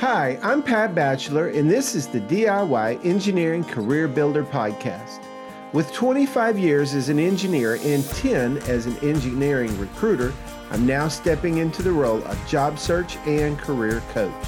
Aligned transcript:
Hi, 0.00 0.38
I'm 0.42 0.62
Pat 0.62 0.94
Batchelor, 0.94 1.48
and 1.48 1.70
this 1.70 1.94
is 1.94 2.06
the 2.06 2.20
DIY 2.20 3.02
Engineering 3.02 3.64
Career 3.64 4.06
Builder 4.06 4.44
Podcast. 4.44 5.24
With 5.72 5.90
25 5.94 6.58
years 6.58 6.92
as 6.92 7.08
an 7.08 7.18
engineer 7.18 7.78
and 7.82 8.04
10 8.10 8.58
as 8.68 8.84
an 8.84 8.98
engineering 8.98 9.76
recruiter, 9.80 10.34
I'm 10.70 10.84
now 10.84 11.08
stepping 11.08 11.56
into 11.56 11.82
the 11.82 11.92
role 11.92 12.22
of 12.24 12.46
job 12.46 12.78
search 12.78 13.16
and 13.24 13.58
career 13.58 14.02
coach. 14.12 14.46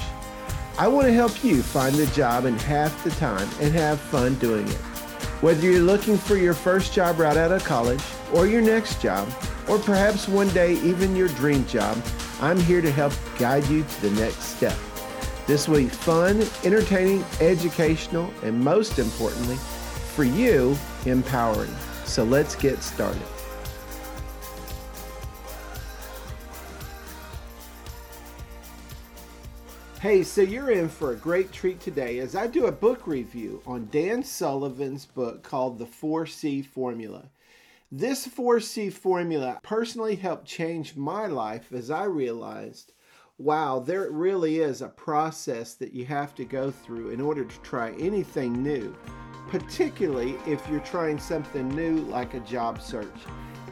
I 0.77 0.87
want 0.87 1.07
to 1.07 1.13
help 1.13 1.43
you 1.43 1.63
find 1.63 1.95
the 1.95 2.05
job 2.13 2.45
in 2.45 2.55
half 2.59 3.03
the 3.03 3.09
time 3.09 3.49
and 3.59 3.73
have 3.73 3.99
fun 3.99 4.35
doing 4.35 4.67
it. 4.67 4.77
Whether 5.41 5.61
you're 5.61 5.81
looking 5.81 6.19
for 6.19 6.35
your 6.35 6.53
first 6.53 6.93
job 6.93 7.17
right 7.17 7.35
out 7.35 7.51
of 7.51 7.63
college, 7.63 8.03
or 8.31 8.45
your 8.45 8.61
next 8.61 9.01
job, 9.01 9.27
or 9.67 9.79
perhaps 9.79 10.27
one 10.27 10.49
day 10.49 10.73
even 10.73 11.15
your 11.15 11.29
dream 11.29 11.65
job, 11.65 11.99
I'm 12.39 12.59
here 12.59 12.81
to 12.81 12.91
help 12.91 13.13
guide 13.39 13.65
you 13.65 13.81
to 13.81 14.01
the 14.01 14.11
next 14.11 14.43
step. 14.43 14.77
This 15.49 15.67
will 15.67 15.77
be 15.77 15.87
fun, 15.87 16.43
entertaining, 16.63 17.25
educational, 17.41 18.31
and 18.43 18.63
most 18.63 18.99
importantly, 18.99 19.55
for 19.55 20.23
you, 20.23 20.77
empowering. 21.07 21.75
So 22.05 22.23
let's 22.23 22.53
get 22.53 22.83
started. 22.83 23.23
Hey, 29.99 30.21
so 30.21 30.43
you're 30.43 30.69
in 30.69 30.87
for 30.87 31.13
a 31.13 31.15
great 31.15 31.51
treat 31.51 31.79
today 31.79 32.19
as 32.19 32.35
I 32.35 32.45
do 32.45 32.67
a 32.67 32.71
book 32.71 33.07
review 33.07 33.63
on 33.65 33.89
Dan 33.89 34.21
Sullivan's 34.21 35.07
book 35.07 35.41
called 35.41 35.79
The 35.79 35.87
4C 35.87 36.63
Formula. 36.63 37.23
This 37.91 38.27
4C 38.27 38.93
formula 38.93 39.59
personally 39.63 40.15
helped 40.15 40.45
change 40.45 40.95
my 40.95 41.25
life 41.25 41.71
as 41.73 41.89
I 41.89 42.03
realized 42.03 42.93
wow, 43.39 43.79
there 43.79 44.11
really 44.11 44.59
is 44.59 44.81
a 44.81 44.89
process 44.89 45.73
that 45.75 45.93
you 45.93 46.05
have 46.05 46.35
to 46.35 46.43
go 46.43 46.69
through 46.69 47.09
in 47.09 47.21
order 47.21 47.45
to 47.45 47.59
try 47.61 47.91
anything 47.91 48.61
new, 48.61 48.93
particularly 49.47 50.35
if 50.45 50.67
you're 50.69 50.81
trying 50.81 51.17
something 51.17 51.69
new 51.69 51.99
like 52.01 52.33
a 52.33 52.39
job 52.41 52.81
search. 52.81 53.07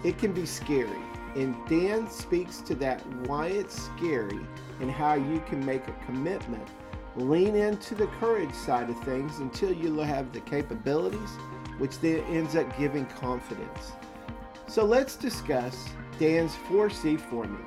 It 0.05 0.17
can 0.17 0.31
be 0.31 0.45
scary, 0.45 1.01
and 1.35 1.53
Dan 1.67 2.09
speaks 2.09 2.61
to 2.61 2.75
that 2.75 3.05
why 3.27 3.47
it's 3.47 3.83
scary 3.83 4.39
and 4.79 4.89
how 4.89 5.15
you 5.15 5.43
can 5.47 5.63
make 5.65 5.85
a 5.89 6.05
commitment. 6.05 6.65
Lean 7.17 7.55
into 7.55 7.93
the 7.93 8.07
courage 8.21 8.53
side 8.53 8.89
of 8.89 9.03
things 9.03 9.39
until 9.39 9.73
you 9.73 9.97
have 9.99 10.31
the 10.31 10.39
capabilities, 10.41 11.31
which 11.77 11.99
then 11.99 12.19
ends 12.25 12.55
up 12.55 12.77
giving 12.77 13.05
confidence. 13.05 13.91
So 14.67 14.85
let's 14.85 15.17
discuss 15.17 15.89
Dan's 16.19 16.53
4C 16.69 17.19
formula. 17.19 17.65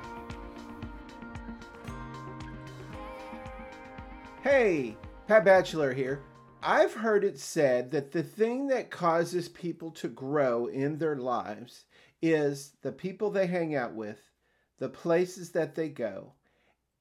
Hey, 4.43 4.97
Pat 5.29 5.45
Batchelor 5.45 5.93
here. 5.93 6.23
I've 6.63 6.95
heard 6.95 7.25
it 7.25 7.39
said 7.39 7.91
that 7.91 8.11
the 8.11 8.23
thing 8.23 8.69
that 8.69 8.91
causes 8.91 9.51
people 9.51 9.91
to 9.91 10.09
grow 10.09 10.65
in 10.65 10.97
their 10.97 11.17
lives 11.17 11.85
is 12.23 12.73
the 12.81 12.91
people 12.91 13.29
they 13.29 13.47
hang 13.47 13.75
out 13.75 13.95
with, 13.95 14.19
the 14.79 14.89
places 14.89 15.51
that 15.51 15.75
they 15.75 15.91
go, 15.91 16.33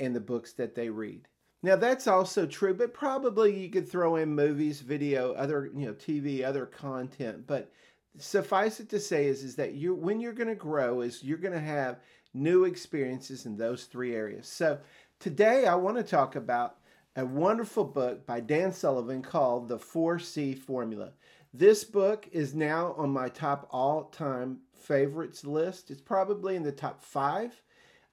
and 0.01 0.13
the 0.13 0.19
books 0.19 0.51
that 0.53 0.75
they 0.75 0.89
read. 0.89 1.29
Now 1.63 1.77
that's 1.77 2.07
also 2.07 2.45
true, 2.45 2.73
but 2.73 2.93
probably 2.93 3.57
you 3.57 3.69
could 3.69 3.87
throw 3.87 4.17
in 4.17 4.35
movies, 4.35 4.81
video, 4.81 5.31
other, 5.31 5.71
you 5.73 5.85
know, 5.85 5.93
TV, 5.93 6.43
other 6.43 6.65
content, 6.65 7.47
but 7.47 7.71
suffice 8.17 8.81
it 8.81 8.89
to 8.89 8.99
say 8.99 9.27
is 9.27 9.45
is 9.45 9.55
that 9.55 9.75
you 9.75 9.95
when 9.95 10.19
you're 10.19 10.33
going 10.33 10.49
to 10.49 10.55
grow 10.55 10.99
is 10.99 11.23
you're 11.23 11.37
going 11.37 11.53
to 11.53 11.59
have 11.59 12.01
new 12.33 12.65
experiences 12.65 13.45
in 13.45 13.55
those 13.55 13.85
three 13.85 14.13
areas. 14.13 14.45
So 14.45 14.79
today 15.21 15.67
I 15.67 15.75
want 15.75 15.95
to 15.95 16.03
talk 16.03 16.35
about 16.35 16.78
a 17.15 17.25
wonderful 17.25 17.85
book 17.85 18.25
by 18.25 18.39
Dan 18.39 18.71
Sullivan 18.71 19.21
called 19.21 19.67
The 19.67 19.77
4C 19.77 20.57
Formula. 20.57 21.11
This 21.53 21.83
book 21.83 22.27
is 22.31 22.53
now 22.53 22.93
on 22.97 23.09
my 23.09 23.29
top 23.29 23.67
all 23.71 24.05
time 24.05 24.59
favorites 24.73 25.43
list. 25.43 25.89
It's 25.89 26.01
probably 26.01 26.55
in 26.55 26.63
the 26.63 26.71
top 26.71 27.03
five 27.03 27.61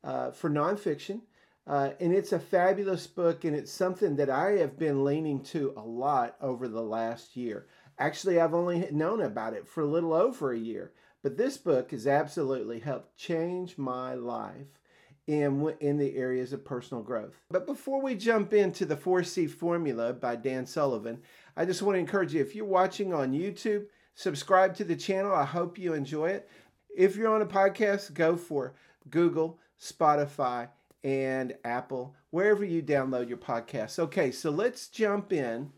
uh, 0.02 0.30
for 0.30 0.48
nonfiction. 0.48 1.20
Uh, 1.66 1.90
and 2.00 2.14
it's 2.14 2.32
a 2.32 2.38
fabulous 2.38 3.06
book, 3.06 3.44
and 3.44 3.54
it's 3.54 3.72
something 3.72 4.16
that 4.16 4.30
I 4.30 4.52
have 4.52 4.78
been 4.78 5.04
leaning 5.04 5.42
to 5.44 5.74
a 5.76 5.82
lot 5.82 6.36
over 6.40 6.68
the 6.68 6.82
last 6.82 7.36
year. 7.36 7.66
Actually, 7.98 8.40
I've 8.40 8.54
only 8.54 8.88
known 8.92 9.20
about 9.20 9.52
it 9.52 9.66
for 9.66 9.82
a 9.82 9.86
little 9.86 10.14
over 10.14 10.52
a 10.52 10.58
year, 10.58 10.92
but 11.22 11.36
this 11.36 11.56
book 11.56 11.90
has 11.90 12.06
absolutely 12.06 12.78
helped 12.78 13.16
change 13.16 13.76
my 13.76 14.14
life 14.14 14.78
in, 15.26 15.74
in 15.80 15.98
the 15.98 16.16
areas 16.16 16.52
of 16.52 16.64
personal 16.64 17.02
growth. 17.02 17.34
But 17.50 17.66
before 17.66 18.00
we 18.00 18.14
jump 18.14 18.52
into 18.52 18.84
the 18.84 18.96
4C 18.96 19.50
formula 19.50 20.12
by 20.12 20.36
Dan 20.36 20.66
Sullivan, 20.66 21.18
I 21.56 21.64
just 21.64 21.82
want 21.82 21.96
to 21.96 22.00
encourage 22.00 22.34
you 22.34 22.40
if 22.40 22.54
you're 22.54 22.64
watching 22.64 23.12
on 23.12 23.32
YouTube, 23.32 23.86
subscribe 24.14 24.74
to 24.76 24.84
the 24.84 24.96
channel. 24.96 25.34
I 25.34 25.44
hope 25.44 25.78
you 25.78 25.94
enjoy 25.94 26.30
it. 26.30 26.48
If 26.96 27.16
you're 27.16 27.34
on 27.34 27.42
a 27.42 27.46
podcast, 27.46 28.14
go 28.14 28.36
for 28.36 28.74
Google, 29.10 29.58
Spotify, 29.80 30.68
and 31.04 31.54
Apple, 31.64 32.14
wherever 32.30 32.64
you 32.64 32.82
download 32.82 33.28
your 33.28 33.38
podcasts. 33.38 33.98
Okay, 33.98 34.30
so 34.30 34.50
let's 34.50 34.88
jump 34.88 35.32
in. 35.32 35.70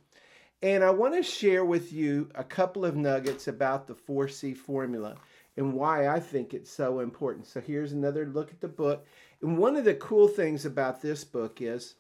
And 0.60 0.82
I 0.82 0.90
want 0.90 1.14
to 1.14 1.22
share 1.22 1.64
with 1.64 1.92
you 1.92 2.28
a 2.34 2.42
couple 2.42 2.84
of 2.84 2.96
nuggets 2.96 3.46
about 3.46 3.86
the 3.86 3.94
4C 3.94 4.56
formula 4.56 5.16
and 5.56 5.72
why 5.72 6.08
I 6.08 6.20
think 6.20 6.54
it's 6.54 6.70
so 6.70 7.00
important. 7.00 7.46
So 7.46 7.60
here's 7.60 7.92
another 7.92 8.26
look 8.26 8.50
at 8.50 8.60
the 8.60 8.68
book. 8.68 9.06
And 9.42 9.56
one 9.56 9.76
of 9.76 9.84
the 9.84 9.94
cool 9.94 10.28
things 10.28 10.64
about 10.64 11.00
this 11.00 11.24
book 11.24 11.60
is, 11.60 11.94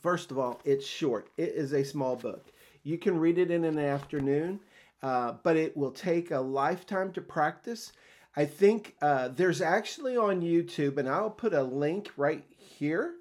first 0.00 0.30
of 0.30 0.38
all, 0.38 0.60
it's 0.64 0.86
short. 0.86 1.28
It 1.36 1.50
is 1.50 1.72
a 1.72 1.84
small 1.84 2.16
book. 2.16 2.46
You 2.82 2.98
can 2.98 3.18
read 3.18 3.38
it 3.38 3.50
in 3.50 3.64
an 3.64 3.78
afternoon, 3.78 4.60
uh, 5.02 5.34
but 5.42 5.56
it 5.56 5.76
will 5.76 5.90
take 5.90 6.30
a 6.30 6.40
lifetime 6.40 7.12
to 7.12 7.20
practice. 7.20 7.92
I 8.36 8.44
think 8.44 8.94
uh, 9.02 9.28
there's 9.28 9.60
actually 9.60 10.16
on 10.16 10.42
YouTube, 10.42 10.98
and 10.98 11.08
I'll 11.08 11.30
put 11.30 11.54
a 11.54 11.62
link 11.62 12.12
right 12.16 12.44
here. 12.56 13.14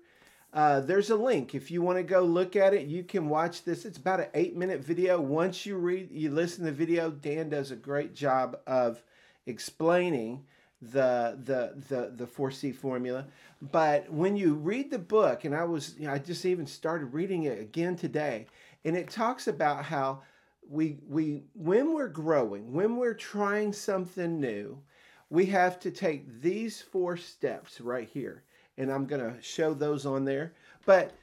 Uh, 0.54 0.82
there's 0.82 1.10
a 1.10 1.16
link 1.16 1.56
if 1.56 1.72
you 1.72 1.82
want 1.82 1.98
to 1.98 2.04
go 2.04 2.22
look 2.22 2.56
at 2.56 2.76
it 2.76 2.86
you 2.86 3.04
can 3.04 3.28
watch 3.28 3.64
this 3.64 3.86
it's 3.86 3.98
about 3.98 4.20
an 4.20 4.28
eight 4.36 4.56
minute 4.56 4.82
video 4.82 5.20
once 5.20 5.66
you 5.66 5.76
read 5.76 6.12
you 6.12 6.30
listen 6.30 6.64
to 6.64 6.70
the 6.70 6.78
video 6.78 7.10
dan 7.10 7.50
does 7.50 7.72
a 7.72 7.76
great 7.76 8.14
job 8.14 8.56
of 8.68 9.02
explaining 9.48 10.46
the 10.92 11.38
the 11.44 11.74
the 11.88 12.12
the 12.16 12.26
4C 12.26 12.76
formula. 12.76 13.26
But 13.62 14.12
when 14.12 14.36
you 14.36 14.56
read 14.56 14.92
the 14.92 15.00
book, 15.00 15.46
and 15.46 15.56
I 15.56 15.64
was 15.64 15.96
you 15.98 16.08
know, 16.08 16.14
I 16.14 16.20
just 16.20 16.46
even 16.46 16.66
started 16.68 17.14
reading 17.14 17.44
it 17.44 17.60
again 17.60 17.96
today, 17.96 18.48
and 18.84 18.96
it 18.96 19.10
talks 19.10 19.48
about 19.48 19.86
how 19.86 20.22
we 20.70 20.98
we 21.08 21.44
when 21.54 21.94
we're 21.94 22.10
growing, 22.10 22.74
when 22.74 22.98
we're 22.98 23.14
trying 23.14 23.74
something 23.74 24.40
new, 24.40 24.82
we 25.30 25.48
have 25.48 25.80
to 25.80 25.92
take 25.92 26.42
these 26.42 26.82
four 26.82 27.18
steps 27.18 27.82
right 27.82 28.08
here. 28.08 28.44
And 28.78 28.92
I'm 28.92 29.06
going 29.06 29.22
to 29.22 29.42
show 29.42 29.74
those 29.74 30.06
on 30.06 30.26
there. 30.26 30.54
But 30.86 31.14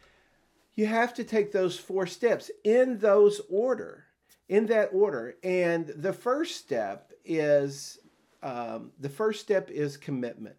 you 0.75 0.87
have 0.87 1.15
to 1.15 1.25
take 1.25 1.53
those 1.53 1.78
four 1.78 2.06
steps 2.06 2.50
in 2.65 2.99
those 2.99 3.41
order, 3.49 4.06
in 4.49 4.66
that 4.66 4.91
order. 4.93 5.37
And 5.43 5.88
the 5.88 6.12
first 6.12 6.56
step 6.56 7.12
is 7.25 7.99
um, 8.42 8.92
the 8.98 9.08
first 9.08 9.40
step 9.40 9.70
is 9.70 9.96
commitment. 9.96 10.56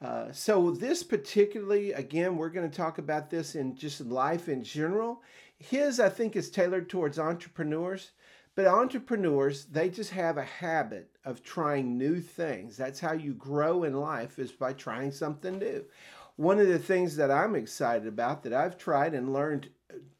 Uh, 0.00 0.30
so 0.32 0.70
this 0.70 1.02
particularly, 1.02 1.92
again, 1.92 2.36
we're 2.36 2.50
going 2.50 2.70
to 2.70 2.76
talk 2.76 2.98
about 2.98 3.30
this 3.30 3.54
in 3.54 3.74
just 3.74 4.00
life 4.00 4.48
in 4.48 4.62
general. 4.62 5.22
His, 5.58 5.98
I 5.98 6.08
think, 6.08 6.36
is 6.36 6.50
tailored 6.50 6.88
towards 6.88 7.18
entrepreneurs, 7.18 8.12
but 8.54 8.66
entrepreneurs, 8.66 9.64
they 9.64 9.88
just 9.88 10.10
have 10.10 10.38
a 10.38 10.44
habit 10.44 11.10
of 11.24 11.42
trying 11.42 11.98
new 11.98 12.20
things. 12.20 12.76
That's 12.76 13.00
how 13.00 13.12
you 13.12 13.34
grow 13.34 13.84
in 13.84 13.94
life 13.94 14.38
is 14.38 14.52
by 14.52 14.72
trying 14.72 15.10
something 15.10 15.58
new. 15.58 15.84
One 16.36 16.60
of 16.60 16.68
the 16.68 16.78
things 16.78 17.16
that 17.16 17.32
I'm 17.32 17.56
excited 17.56 18.06
about 18.06 18.44
that 18.44 18.52
I've 18.52 18.78
tried 18.78 19.14
and 19.14 19.32
learned 19.32 19.70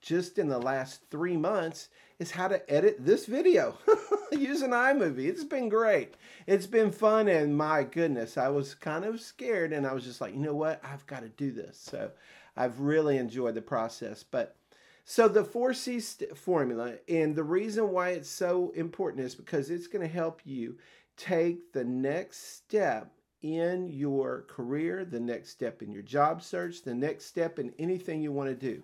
just 0.00 0.38
in 0.38 0.48
the 0.48 0.58
last 0.58 1.02
three 1.10 1.36
months 1.36 1.88
is 2.18 2.32
how 2.32 2.48
to 2.48 2.70
edit 2.72 2.96
this 2.98 3.26
video 3.26 3.78
using 4.32 4.70
iMovie. 4.70 5.26
It's 5.26 5.44
been 5.44 5.68
great. 5.68 6.14
It's 6.46 6.66
been 6.66 6.90
fun, 6.90 7.28
and 7.28 7.56
my 7.56 7.84
goodness, 7.84 8.36
I 8.36 8.48
was 8.48 8.74
kind 8.74 9.04
of 9.04 9.20
scared, 9.20 9.72
and 9.72 9.86
I 9.86 9.92
was 9.92 10.04
just 10.04 10.20
like, 10.20 10.34
you 10.34 10.40
know 10.40 10.54
what? 10.54 10.80
I've 10.84 11.06
got 11.06 11.20
to 11.20 11.28
do 11.28 11.52
this. 11.52 11.78
So 11.78 12.10
I've 12.56 12.80
really 12.80 13.18
enjoyed 13.18 13.54
the 13.54 13.62
process. 13.62 14.24
But 14.24 14.56
so 15.04 15.28
the 15.28 15.44
4C 15.44 16.02
st- 16.02 16.36
formula, 16.36 16.94
and 17.08 17.36
the 17.36 17.44
reason 17.44 17.90
why 17.90 18.10
it's 18.10 18.28
so 18.28 18.72
important 18.74 19.24
is 19.24 19.34
because 19.34 19.70
it's 19.70 19.86
going 19.86 20.06
to 20.06 20.12
help 20.12 20.40
you 20.44 20.76
take 21.16 21.72
the 21.72 21.84
next 21.84 22.56
step 22.56 23.12
in 23.42 23.88
your 23.88 24.44
career, 24.48 25.04
the 25.04 25.20
next 25.20 25.50
step 25.50 25.82
in 25.82 25.92
your 25.92 26.02
job 26.02 26.42
search, 26.42 26.82
the 26.82 26.94
next 26.94 27.26
step 27.26 27.58
in 27.58 27.72
anything 27.78 28.20
you 28.20 28.32
want 28.32 28.48
to 28.48 28.54
do. 28.54 28.82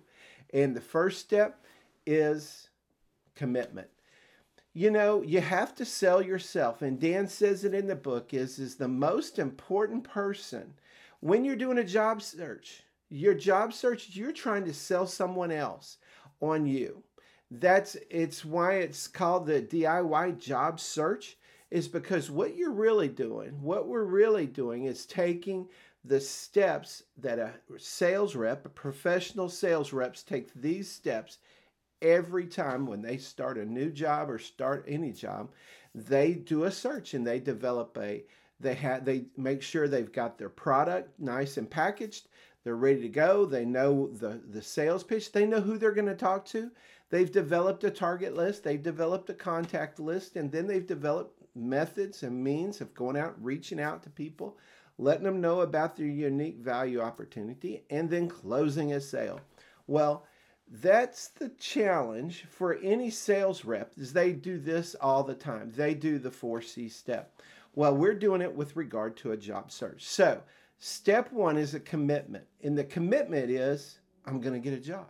And 0.53 0.75
the 0.75 0.81
first 0.81 1.19
step 1.19 1.65
is 2.05 2.69
commitment. 3.35 3.89
You 4.73 4.91
know, 4.91 5.21
you 5.21 5.41
have 5.41 5.73
to 5.75 5.85
sell 5.85 6.21
yourself. 6.21 6.81
And 6.81 6.99
Dan 6.99 7.27
says 7.27 7.63
it 7.63 7.73
in 7.73 7.87
the 7.87 7.95
book 7.95 8.33
is 8.33 8.59
is 8.59 8.75
the 8.75 8.87
most 8.89 9.39
important 9.39 10.03
person 10.03 10.73
when 11.21 11.45
you're 11.45 11.55
doing 11.55 11.77
a 11.79 11.83
job 11.83 12.21
search 12.21 12.83
Your 13.09 13.33
job 13.33 13.73
search, 13.73 14.09
you're 14.15 14.31
trying 14.31 14.65
to 14.65 14.73
sell 14.73 15.07
someone 15.07 15.51
else 15.51 15.97
on 16.41 16.65
you. 16.67 17.03
That's 17.51 17.95
it's 18.09 18.43
why 18.43 18.75
it's 18.75 19.07
called 19.07 19.45
the 19.45 19.61
DIY 19.61 20.39
job 20.39 20.79
search 20.79 21.37
is 21.71 21.87
because 21.87 22.29
what 22.29 22.55
you're 22.55 22.71
really 22.71 23.07
doing, 23.07 23.61
what 23.61 23.87
we're 23.87 24.03
really 24.03 24.45
doing 24.47 24.85
is 24.85 25.05
taking 25.05 25.67
the 26.03 26.19
steps 26.19 27.03
that 27.17 27.39
a 27.39 27.53
sales 27.77 28.35
rep, 28.35 28.65
a 28.65 28.69
professional 28.69 29.49
sales 29.49 29.93
reps 29.93 30.23
take 30.23 30.53
these 30.53 30.91
steps 30.91 31.39
every 32.05 32.45
time 32.45 32.85
when 32.85 33.01
they 33.01 33.17
start 33.17 33.57
a 33.57 33.65
new 33.65 33.89
job 33.89 34.29
or 34.29 34.37
start 34.37 34.85
any 34.87 35.11
job, 35.11 35.51
they 35.93 36.33
do 36.33 36.65
a 36.65 36.71
search 36.71 37.13
and 37.13 37.25
they 37.25 37.39
develop 37.39 37.97
a 37.99 38.23
they 38.59 38.75
have 38.75 39.03
they 39.03 39.25
make 39.35 39.61
sure 39.61 39.87
they've 39.87 40.11
got 40.11 40.37
their 40.37 40.49
product 40.49 41.19
nice 41.19 41.57
and 41.57 41.69
packaged. 41.69 42.27
They're 42.63 42.75
ready 42.75 43.01
to 43.01 43.09
go. 43.09 43.45
They 43.45 43.65
know 43.65 44.07
the 44.07 44.41
the 44.49 44.61
sales 44.61 45.03
pitch. 45.03 45.31
They 45.31 45.45
know 45.45 45.61
who 45.61 45.77
they're 45.77 45.91
going 45.91 46.07
to 46.07 46.15
talk 46.15 46.45
to. 46.47 46.71
They've 47.09 47.31
developed 47.31 47.83
a 47.83 47.91
target 47.91 48.35
list. 48.35 48.63
They've 48.63 48.81
developed 48.81 49.29
a 49.29 49.33
contact 49.33 49.99
list, 49.99 50.35
and 50.35 50.51
then 50.51 50.67
they've 50.67 50.87
developed 50.87 51.43
methods 51.55 52.23
and 52.23 52.43
means 52.43 52.81
of 52.81 52.93
going 52.93 53.17
out, 53.17 53.35
reaching 53.43 53.79
out 53.79 54.03
to 54.03 54.09
people, 54.09 54.57
letting 54.97 55.23
them 55.23 55.41
know 55.41 55.61
about 55.61 55.95
their 55.95 56.07
unique 56.07 56.57
value 56.57 57.01
opportunity, 57.01 57.83
and 57.89 58.09
then 58.09 58.27
closing 58.27 58.93
a 58.93 59.01
sale. 59.01 59.39
Well, 59.87 60.25
that's 60.67 61.29
the 61.29 61.49
challenge 61.49 62.45
for 62.49 62.75
any 62.75 63.09
sales 63.09 63.65
rep 63.65 63.91
is 63.97 64.13
they 64.13 64.33
do 64.33 64.57
this 64.57 64.95
all 64.99 65.23
the 65.23 65.35
time. 65.35 65.71
They 65.75 65.93
do 65.93 66.17
the 66.17 66.31
4C 66.31 66.91
step. 66.91 67.39
Well, 67.75 67.95
we're 67.95 68.15
doing 68.15 68.41
it 68.41 68.55
with 68.55 68.75
regard 68.75 69.17
to 69.17 69.31
a 69.31 69.37
job 69.37 69.71
search. 69.71 70.05
So, 70.05 70.41
step 70.79 71.31
1 71.31 71.57
is 71.57 71.73
a 71.73 71.79
commitment. 71.79 72.45
And 72.63 72.77
the 72.77 72.83
commitment 72.83 73.51
is 73.51 73.99
I'm 74.25 74.41
going 74.41 74.53
to 74.53 74.59
get 74.59 74.77
a 74.77 74.81
job. 74.81 75.07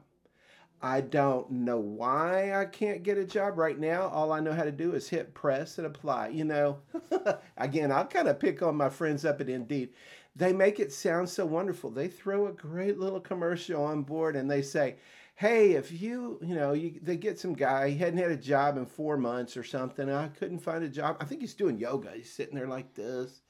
I 0.81 1.02
don't 1.02 1.50
know 1.50 1.80
why 1.80 2.54
I 2.54 2.66
can't 2.66 3.01
get 3.01 3.18
a 3.18 3.25
job 3.25 3.58
right 3.58 3.80
now. 3.80 4.08
All 4.10 4.31
I 4.31 4.40
know 4.40 4.54
how 4.54 4.63
to 4.63 4.72
do 4.72 4.94
is 4.94 5.08
hit 5.10 5.34
press 5.34 5.78
and 5.78 5.88
apply. 5.88 6.28
You 6.30 6.44
know, 6.44 6.80
again, 7.58 7.92
I'll 7.92 8.06
kind 8.06 8.28
of 8.28 8.40
pick 8.40 8.62
on 8.62 8.75
my 8.75 8.90
friends 8.90 9.25
up 9.25 9.42
at 9.42 9.50
Indeed. 9.50 9.90
They 10.36 10.51
make 10.51 10.80
it 10.80 10.92
sound 10.92 11.30
so 11.30 11.46
wonderful. 11.46 11.92
They 11.92 12.10
throw 12.10 12.48
a 12.48 12.51
great 12.51 13.00
little 13.00 13.22
commercial 13.22 13.84
on 13.84 14.04
board 14.04 14.36
and 14.36 14.51
they 14.51 14.62
say, 14.62 14.98
hey, 15.36 15.74
if 15.74 15.92
you, 15.92 16.40
you 16.42 16.56
know, 16.56 16.72
you, 16.72 16.98
they 17.02 17.18
get 17.18 17.38
some 17.38 17.54
guy, 17.54 17.90
he 17.90 17.98
hadn't 17.98 18.20
had 18.20 18.32
a 18.32 18.38
job 18.38 18.78
in 18.78 18.86
four 18.86 19.18
months 19.18 19.58
or 19.58 19.64
something. 19.64 20.10
I 20.10 20.30
couldn't 20.30 20.60
find 20.60 20.84
a 20.84 20.90
job. 20.90 21.18
I 21.20 21.26
think 21.26 21.42
he's 21.42 21.54
doing 21.54 21.78
yoga. 21.78 22.12
He's 22.16 22.32
sitting 22.32 22.56
there 22.56 22.68
like 22.68 22.94
this. 22.94 23.42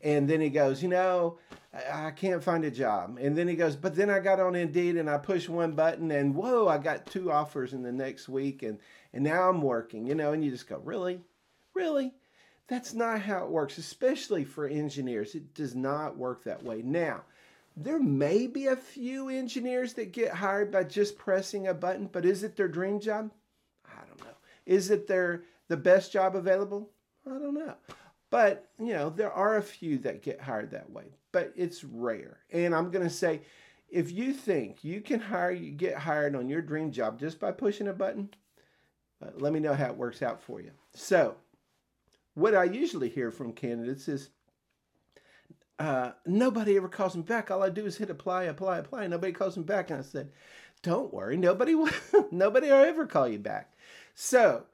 And 0.00 0.28
then 0.28 0.40
he 0.40 0.48
goes, 0.48 0.82
you 0.82 0.88
know, 0.88 1.38
I, 1.72 2.06
I 2.06 2.10
can't 2.12 2.42
find 2.42 2.64
a 2.64 2.70
job. 2.70 3.18
And 3.20 3.36
then 3.36 3.46
he 3.46 3.56
goes, 3.56 3.76
but 3.76 3.94
then 3.94 4.10
I 4.10 4.20
got 4.20 4.40
on 4.40 4.54
Indeed 4.54 4.96
and 4.96 5.08
I 5.08 5.18
pushed 5.18 5.48
one 5.48 5.72
button 5.72 6.10
and 6.10 6.34
whoa, 6.34 6.66
I 6.66 6.78
got 6.78 7.06
two 7.06 7.30
offers 7.30 7.74
in 7.74 7.82
the 7.82 7.92
next 7.92 8.28
week 8.28 8.62
and, 8.62 8.78
and 9.12 9.22
now 9.22 9.48
I'm 9.48 9.60
working, 9.60 10.06
you 10.06 10.14
know, 10.14 10.32
and 10.32 10.42
you 10.42 10.50
just 10.50 10.68
go, 10.68 10.78
really? 10.78 11.20
Really? 11.74 12.12
That's 12.68 12.94
not 12.94 13.20
how 13.20 13.44
it 13.44 13.50
works, 13.50 13.76
especially 13.76 14.44
for 14.44 14.66
engineers. 14.66 15.34
It 15.34 15.52
does 15.52 15.74
not 15.74 16.16
work 16.16 16.44
that 16.44 16.62
way. 16.62 16.80
Now, 16.80 17.24
there 17.76 17.98
may 17.98 18.46
be 18.46 18.66
a 18.66 18.76
few 18.76 19.28
engineers 19.28 19.94
that 19.94 20.12
get 20.12 20.32
hired 20.32 20.70
by 20.70 20.84
just 20.84 21.18
pressing 21.18 21.66
a 21.66 21.74
button, 21.74 22.08
but 22.10 22.24
is 22.24 22.42
it 22.42 22.56
their 22.56 22.68
dream 22.68 23.00
job? 23.00 23.30
I 23.86 24.04
don't 24.06 24.20
know. 24.20 24.34
Is 24.66 24.90
it 24.90 25.06
their 25.06 25.42
the 25.68 25.76
best 25.76 26.12
job 26.12 26.36
available? 26.36 26.90
I 27.26 27.30
don't 27.30 27.54
know. 27.54 27.74
But, 28.30 28.68
you 28.78 28.92
know, 28.92 29.10
there 29.10 29.32
are 29.32 29.56
a 29.56 29.62
few 29.62 29.98
that 29.98 30.22
get 30.22 30.40
hired 30.40 30.70
that 30.72 30.90
way, 30.90 31.04
but 31.32 31.52
it's 31.56 31.84
rare. 31.84 32.38
And 32.50 32.74
I'm 32.74 32.90
going 32.90 33.06
to 33.06 33.14
say 33.14 33.42
if 33.88 34.10
you 34.10 34.32
think 34.32 34.82
you 34.82 35.00
can 35.00 35.20
hire 35.20 35.52
you 35.52 35.70
get 35.70 35.96
hired 35.96 36.34
on 36.34 36.48
your 36.48 36.62
dream 36.62 36.90
job 36.90 37.20
just 37.20 37.38
by 37.38 37.52
pushing 37.52 37.88
a 37.88 37.92
button, 37.92 38.28
uh, 39.22 39.30
let 39.36 39.52
me 39.52 39.60
know 39.60 39.74
how 39.74 39.86
it 39.86 39.96
works 39.96 40.22
out 40.22 40.42
for 40.42 40.60
you. 40.60 40.72
So, 40.94 41.36
what 42.34 42.54
I 42.54 42.64
usually 42.64 43.08
hear 43.08 43.30
from 43.30 43.52
candidates 43.52 44.08
is 44.08 44.30
uh, 45.78 46.12
nobody 46.26 46.76
ever 46.76 46.88
calls 46.88 47.16
me 47.16 47.22
back. 47.22 47.50
All 47.50 47.62
I 47.62 47.70
do 47.70 47.86
is 47.86 47.96
hit 47.96 48.10
apply, 48.10 48.44
apply, 48.44 48.78
apply. 48.78 49.06
Nobody 49.06 49.32
calls 49.32 49.56
me 49.56 49.64
back. 49.64 49.90
And 49.90 49.98
I 49.98 50.02
said, 50.02 50.30
don't 50.82 51.12
worry, 51.12 51.36
nobody 51.36 51.74
will, 51.74 51.90
nobody 52.30 52.68
will 52.68 52.84
ever 52.84 53.06
call 53.06 53.26
you 53.26 53.38
back. 53.38 53.74
So 54.14 54.64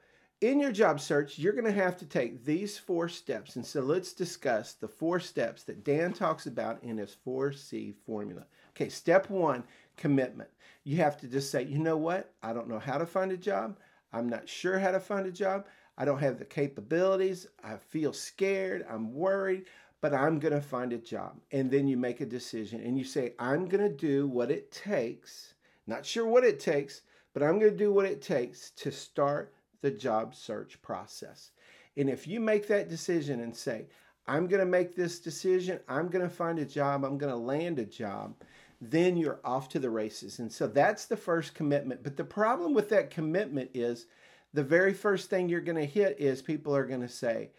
in 0.41 0.59
your 0.59 0.71
job 0.71 0.99
search, 0.99 1.39
you're 1.39 1.53
going 1.53 1.65
to 1.65 1.71
have 1.71 1.97
to 1.97 2.05
take 2.05 2.43
these 2.43 2.77
four 2.77 3.07
steps. 3.07 3.55
And 3.55 3.65
so 3.65 3.81
let's 3.81 4.13
discuss 4.13 4.73
the 4.73 4.87
four 4.87 5.19
steps 5.19 5.63
that 5.63 5.83
Dan 5.83 6.13
talks 6.13 6.45
about 6.47 6.83
in 6.83 6.97
his 6.97 7.15
4C 7.25 7.95
formula. 8.05 8.45
Okay, 8.71 8.89
step 8.89 9.29
one, 9.29 9.63
commitment. 9.97 10.49
You 10.83 10.97
have 10.97 11.19
to 11.21 11.27
just 11.27 11.51
say, 11.51 11.63
you 11.63 11.79
know 11.79 11.97
what? 11.97 12.33
I 12.41 12.53
don't 12.53 12.67
know 12.67 12.79
how 12.79 12.97
to 12.97 13.05
find 13.05 13.31
a 13.31 13.37
job. 13.37 13.77
I'm 14.13 14.27
not 14.27 14.49
sure 14.49 14.79
how 14.79 14.91
to 14.91 14.99
find 14.99 15.25
a 15.25 15.31
job. 15.31 15.65
I 15.97 16.05
don't 16.05 16.19
have 16.19 16.39
the 16.39 16.45
capabilities. 16.45 17.47
I 17.63 17.75
feel 17.77 18.11
scared. 18.11 18.85
I'm 18.89 19.13
worried 19.13 19.65
but 20.01 20.13
I'm 20.13 20.39
going 20.39 20.53
to 20.53 20.61
find 20.61 20.91
a 20.93 20.97
job. 20.97 21.39
And 21.51 21.69
then 21.69 21.87
you 21.87 21.95
make 21.95 22.21
a 22.21 22.25
decision 22.25 22.81
and 22.81 22.97
you 22.97 23.03
say, 23.03 23.33
I'm 23.39 23.67
going 23.67 23.83
to 23.87 23.95
do 23.95 24.27
what 24.27 24.51
it 24.51 24.71
takes, 24.71 25.53
not 25.87 26.05
sure 26.05 26.25
what 26.25 26.43
it 26.43 26.59
takes, 26.59 27.01
but 27.33 27.43
I'm 27.43 27.59
going 27.59 27.71
to 27.71 27.77
do 27.77 27.93
what 27.93 28.05
it 28.05 28.21
takes 28.21 28.71
to 28.71 28.91
start 28.91 29.53
the 29.81 29.91
job 29.91 30.35
search 30.35 30.81
process. 30.81 31.51
And 31.97 32.09
if 32.09 32.27
you 32.27 32.39
make 32.39 32.67
that 32.67 32.89
decision 32.89 33.41
and 33.41 33.55
say, 33.55 33.85
I'm 34.27 34.47
going 34.47 34.59
to 34.59 34.65
make 34.65 34.95
this 34.95 35.19
decision, 35.19 35.79
I'm 35.87 36.07
going 36.07 36.27
to 36.27 36.33
find 36.33 36.59
a 36.59 36.65
job, 36.65 37.03
I'm 37.03 37.17
going 37.17 37.33
to 37.33 37.37
land 37.37 37.79
a 37.79 37.85
job, 37.85 38.35
then 38.79 39.17
you're 39.17 39.39
off 39.43 39.69
to 39.69 39.79
the 39.79 39.89
races. 39.89 40.39
And 40.39 40.51
so 40.51 40.67
that's 40.67 41.05
the 41.05 41.17
first 41.17 41.53
commitment. 41.53 42.03
But 42.03 42.17
the 42.17 42.23
problem 42.23 42.73
with 42.73 42.89
that 42.89 43.11
commitment 43.11 43.69
is 43.73 44.07
the 44.53 44.63
very 44.63 44.93
first 44.93 45.29
thing 45.29 45.47
you're 45.47 45.61
going 45.61 45.77
to 45.77 45.85
hit 45.85 46.19
is 46.19 46.41
people 46.41 46.75
are 46.75 46.85
going 46.85 47.01
to 47.01 47.09
say, 47.09 47.51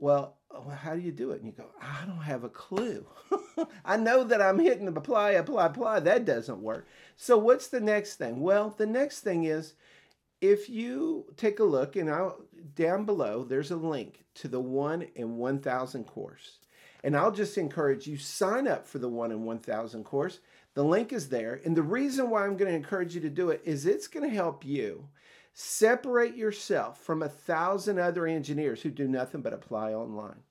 well, 0.00 0.38
how 0.82 0.94
do 0.94 1.00
you 1.00 1.12
do 1.12 1.30
it? 1.30 1.42
And 1.42 1.46
you 1.46 1.52
go, 1.52 1.70
I 1.80 2.04
don't 2.06 2.22
have 2.22 2.42
a 2.42 2.48
clue. 2.48 3.06
I 3.84 3.96
know 3.96 4.24
that 4.24 4.42
I'm 4.42 4.58
hitting 4.58 4.86
the 4.86 4.92
apply, 4.92 5.32
apply, 5.32 5.66
apply. 5.66 6.00
That 6.00 6.24
doesn't 6.24 6.60
work. 6.60 6.88
So 7.16 7.38
what's 7.38 7.68
the 7.68 7.80
next 7.80 8.16
thing? 8.16 8.40
Well, 8.40 8.74
the 8.76 8.86
next 8.86 9.20
thing 9.20 9.44
is 9.44 9.74
if 10.40 10.68
you 10.68 11.26
take 11.36 11.60
a 11.60 11.64
look 11.64 11.96
and 11.96 12.10
I'll, 12.10 12.40
down 12.74 13.04
below, 13.04 13.44
there's 13.44 13.70
a 13.70 13.76
link 13.76 14.24
to 14.36 14.48
the 14.48 14.60
1 14.60 15.02
in 15.14 15.36
1000 15.36 16.04
course. 16.04 16.58
And 17.04 17.16
I'll 17.16 17.32
just 17.32 17.56
encourage 17.58 18.06
you 18.06 18.16
sign 18.16 18.66
up 18.66 18.86
for 18.86 18.98
the 18.98 19.08
1 19.08 19.32
in 19.32 19.44
1000 19.44 20.04
course. 20.04 20.40
The 20.74 20.84
link 20.84 21.12
is 21.12 21.28
there. 21.28 21.60
And 21.64 21.76
the 21.76 21.82
reason 21.82 22.30
why 22.30 22.44
I'm 22.44 22.56
going 22.56 22.70
to 22.70 22.76
encourage 22.76 23.14
you 23.14 23.20
to 23.22 23.30
do 23.30 23.50
it 23.50 23.60
is 23.64 23.86
it's 23.86 24.08
going 24.08 24.28
to 24.28 24.34
help 24.34 24.64
you 24.64 25.08
Separate 25.62 26.36
yourself 26.36 27.02
from 27.02 27.22
a 27.22 27.28
thousand 27.28 27.98
other 27.98 28.26
engineers 28.26 28.80
who 28.80 28.88
do 28.88 29.06
nothing 29.06 29.42
but 29.42 29.52
apply 29.52 29.92
online. 29.92 30.42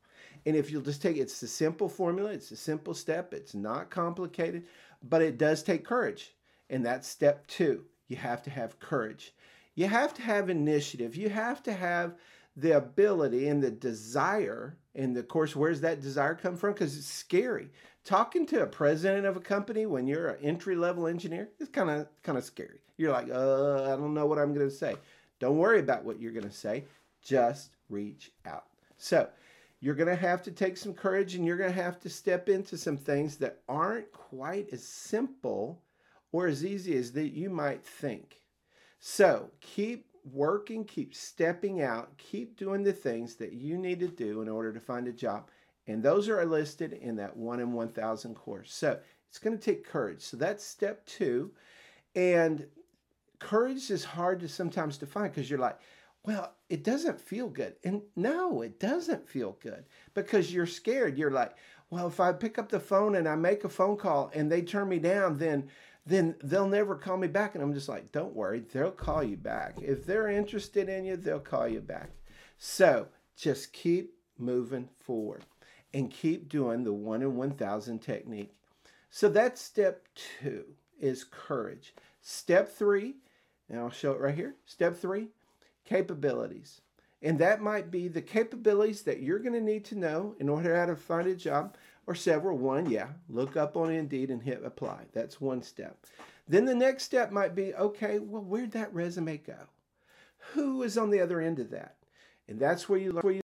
And 0.46 0.56
if 0.56 0.70
you'll 0.70 0.84
just 0.84 1.02
take 1.02 1.18
it's 1.18 1.42
a 1.42 1.48
simple 1.48 1.90
formula, 1.90 2.30
it's 2.30 2.52
a 2.52 2.56
simple 2.56 2.94
step, 2.94 3.34
it's 3.34 3.56
not 3.56 3.90
complicated, 3.90 4.66
but 5.02 5.24
it 5.24 5.40
does 5.40 5.64
take 5.64 5.84
courage. 5.84 6.36
And 6.70 6.86
that's 6.86 7.08
step 7.08 7.48
two. 7.48 7.86
You 8.08 8.18
have 8.18 8.44
to 8.44 8.52
have 8.52 8.80
courage. 8.80 9.34
You 9.74 9.88
have 9.88 10.14
to 10.14 10.22
have 10.22 10.48
initiative. 10.48 11.16
You 11.16 11.30
have 11.30 11.64
to 11.64 11.74
have 11.74 12.14
the 12.56 12.78
ability 12.78 13.48
and 13.48 13.64
the 13.64 13.72
desire. 13.72 14.78
And 14.94 15.18
of 15.18 15.28
course, 15.28 15.56
where's 15.56 15.82
that 15.82 16.02
desire 16.02 16.36
come 16.36 16.56
from? 16.56 16.74
Because 16.74 16.96
it's 16.96 17.08
scary. 17.08 17.72
Talking 18.06 18.46
to 18.46 18.62
a 18.62 18.68
president 18.68 19.26
of 19.26 19.38
a 19.38 19.42
company 19.42 19.88
when 19.88 20.06
you're 20.06 20.28
an 20.28 20.46
entry 20.46 20.76
level 20.76 21.08
engineer 21.08 21.50
is 21.58 21.68
kind 21.68 21.90
of 21.90 22.08
kind 22.22 22.38
of 22.38 22.44
scary. 22.44 22.82
You're 23.00 23.14
like, 23.14 23.30
uh, 23.32 23.86
I 23.86 23.96
don't 23.96 24.14
know 24.14 24.26
what 24.26 24.38
I'm 24.38 24.54
going 24.54 24.68
to 24.68 24.76
say. 24.76 24.98
Don't 25.40 25.58
worry 25.58 25.80
about 25.80 26.04
what 26.04 26.20
you're 26.20 26.34
going 26.34 26.44
to 26.44 26.52
say. 26.52 26.84
Just 27.24 27.72
reach 27.90 28.32
out. 28.46 28.66
So, 28.98 29.30
you're 29.80 29.96
going 29.96 30.10
to 30.10 30.16
have 30.18 30.44
to 30.44 30.52
take 30.52 30.76
some 30.76 30.94
courage 30.94 31.36
and 31.36 31.46
you're 31.46 31.56
going 31.56 31.74
to 31.74 31.82
have 31.82 32.02
to 32.02 32.10
step 32.10 32.50
into 32.50 32.78
some 32.78 32.98
things 32.98 33.38
that 33.38 33.62
aren't 33.70 34.12
quite 34.12 34.68
as 34.74 34.84
simple 34.84 35.82
or 36.34 36.48
as 36.48 36.66
easy 36.66 36.98
as 36.98 37.14
that 37.14 37.30
you 37.30 37.50
might 37.50 37.86
think. 37.86 38.42
So, 39.00 39.50
keep 39.62 40.08
working, 40.34 40.84
keep 40.84 41.16
stepping 41.16 41.82
out, 41.82 42.18
keep 42.18 42.58
doing 42.58 42.84
the 42.84 42.92
things 42.92 43.36
that 43.36 43.54
you 43.54 43.78
need 43.78 44.02
to 44.02 44.10
do 44.10 44.42
in 44.42 44.50
order 44.50 44.74
to 44.74 44.80
find 44.82 45.08
a 45.08 45.14
job. 45.14 45.50
And 45.88 46.04
those 46.04 46.28
are 46.28 46.46
listed 46.46 46.92
in 46.92 47.16
that 47.16 47.38
1 47.38 47.62
in 47.62 47.72
1000 47.72 48.36
course. 48.36 48.74
So, 48.74 49.00
it's 49.30 49.40
going 49.40 49.58
to 49.58 49.64
take 49.64 49.88
courage. 49.88 50.22
So, 50.22 50.36
that's 50.36 50.66
step 50.66 51.06
2. 51.06 51.50
And 52.16 52.66
courage 53.40 53.90
is 53.90 54.04
hard 54.04 54.40
to 54.42 54.48
sometimes 54.48 54.98
define 54.98 55.30
because 55.30 55.50
you're 55.50 55.60
like, 55.60 55.80
well, 56.24 56.54
it 56.70 56.84
doesn't 56.84 57.20
feel 57.20 57.48
good. 57.48 57.76
And 57.84 58.02
no, 58.16 58.62
it 58.62 58.80
doesn't 58.80 59.28
feel 59.28 59.58
good 59.62 59.86
because 60.14 60.54
you're 60.54 60.66
scared. 60.66 61.18
You're 61.18 61.32
like, 61.32 61.56
well, 61.90 62.08
if 62.08 62.20
I 62.20 62.34
pick 62.34 62.60
up 62.60 62.70
the 62.70 62.80
phone 62.80 63.16
and 63.16 63.28
I 63.28 63.36
make 63.36 63.64
a 63.64 63.70
phone 63.70 63.98
call 63.98 64.30
and 64.34 64.52
they 64.52 64.62
turn 64.62 64.90
me 64.90 65.00
down, 65.00 65.38
then 65.38 65.70
then 66.06 66.36
they'll 66.44 66.68
never 66.68 66.96
call 66.96 67.18
me 67.18 67.28
back. 67.28 67.54
And 67.54 67.64
I'm 67.64 67.74
just 67.74 67.90
like, 67.90 68.12
don't 68.12 68.36
worry, 68.36 68.62
they'll 68.62 68.90
call 68.90 69.24
you 69.24 69.38
back. 69.38 69.76
If 69.80 70.06
they're 70.06 70.30
interested 70.30 70.90
in 70.90 71.06
you, 71.06 71.16
they'll 71.16 71.40
call 71.40 71.68
you 71.68 71.82
back. 71.82 72.10
So 72.58 73.08
just 73.38 73.74
keep 73.74 74.16
moving 74.38 74.90
forward 75.00 75.46
and 75.94 76.10
keep 76.10 76.50
doing 76.50 76.84
the 76.84 76.94
one 76.94 77.22
in 77.22 77.36
1,000 77.36 78.00
technique. 78.00 78.54
So 79.12 79.30
that's 79.30 79.62
step 79.62 80.08
two 80.42 80.66
is 81.00 81.24
courage. 81.24 81.94
Step 82.22 82.70
three, 82.70 83.16
and 83.70 83.80
I'll 83.80 83.90
show 83.90 84.14
it 84.14 84.20
right 84.20 84.36
here. 84.36 84.56
Step 84.66 84.98
three, 84.98 85.28
capabilities. 85.86 86.82
And 87.22 87.38
that 87.40 87.62
might 87.62 87.92
be 87.92 88.08
the 88.08 88.22
capabilities 88.22 89.02
that 89.04 89.22
you're 89.22 89.40
going 89.40 89.54
to 89.54 89.62
need 89.62 89.84
to 89.86 89.98
know 89.98 90.36
in 90.40 90.48
order 90.48 90.86
to 90.86 90.96
find 90.96 91.28
a 91.28 91.36
job 91.36 91.76
or 92.08 92.16
several. 92.16 92.58
One, 92.58 92.90
yeah, 92.90 93.10
look 93.28 93.58
up 93.58 93.76
on 93.76 93.92
Indeed 93.92 94.32
and 94.32 94.42
hit 94.42 94.64
apply. 94.64 95.06
That's 95.14 95.42
one 95.42 95.62
step. 95.62 95.98
Then 96.48 96.66
the 96.66 96.76
next 96.76 97.04
step 97.04 97.32
might 97.32 97.56
be 97.56 97.76
okay, 97.76 98.20
well, 98.20 98.42
where'd 98.42 98.72
that 98.72 98.94
resume 98.94 99.38
go? 99.38 99.68
Who 100.54 100.82
is 100.84 100.98
on 100.98 101.10
the 101.10 101.20
other 101.20 101.42
end 101.42 101.60
of 101.60 101.70
that? 101.72 101.98
And 102.48 102.60
that's 102.60 102.88
where 102.88 102.98
you, 102.98 103.12
where 103.12 103.34
you 103.34 103.42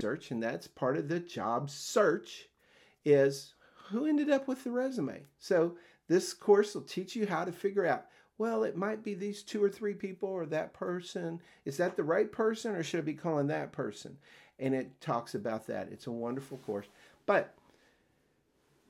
search, 0.00 0.30
and 0.30 0.42
that's 0.42 0.66
part 0.66 0.96
of 0.96 1.08
the 1.08 1.20
job 1.20 1.70
search 1.70 2.48
is 3.04 3.54
who 3.90 4.06
ended 4.06 4.30
up 4.30 4.48
with 4.48 4.64
the 4.64 4.70
resume. 4.70 5.26
So 5.38 5.76
this 6.08 6.32
course 6.32 6.74
will 6.74 6.82
teach 6.82 7.14
you 7.14 7.26
how 7.26 7.44
to 7.44 7.52
figure 7.52 7.86
out 7.86 8.06
well, 8.40 8.64
it 8.64 8.74
might 8.74 9.04
be 9.04 9.12
these 9.12 9.42
two 9.42 9.62
or 9.62 9.68
three 9.68 9.92
people 9.92 10.30
or 10.30 10.46
that 10.46 10.72
person. 10.72 11.42
Is 11.66 11.76
that 11.76 11.94
the 11.94 12.02
right 12.02 12.32
person 12.32 12.74
or 12.74 12.82
should 12.82 13.00
I 13.00 13.02
be 13.02 13.12
calling 13.12 13.48
that 13.48 13.70
person? 13.70 14.16
And 14.58 14.74
it 14.74 14.98
talks 15.02 15.34
about 15.34 15.66
that. 15.66 15.90
It's 15.92 16.06
a 16.06 16.10
wonderful 16.10 16.56
course. 16.56 16.86
But 17.26 17.54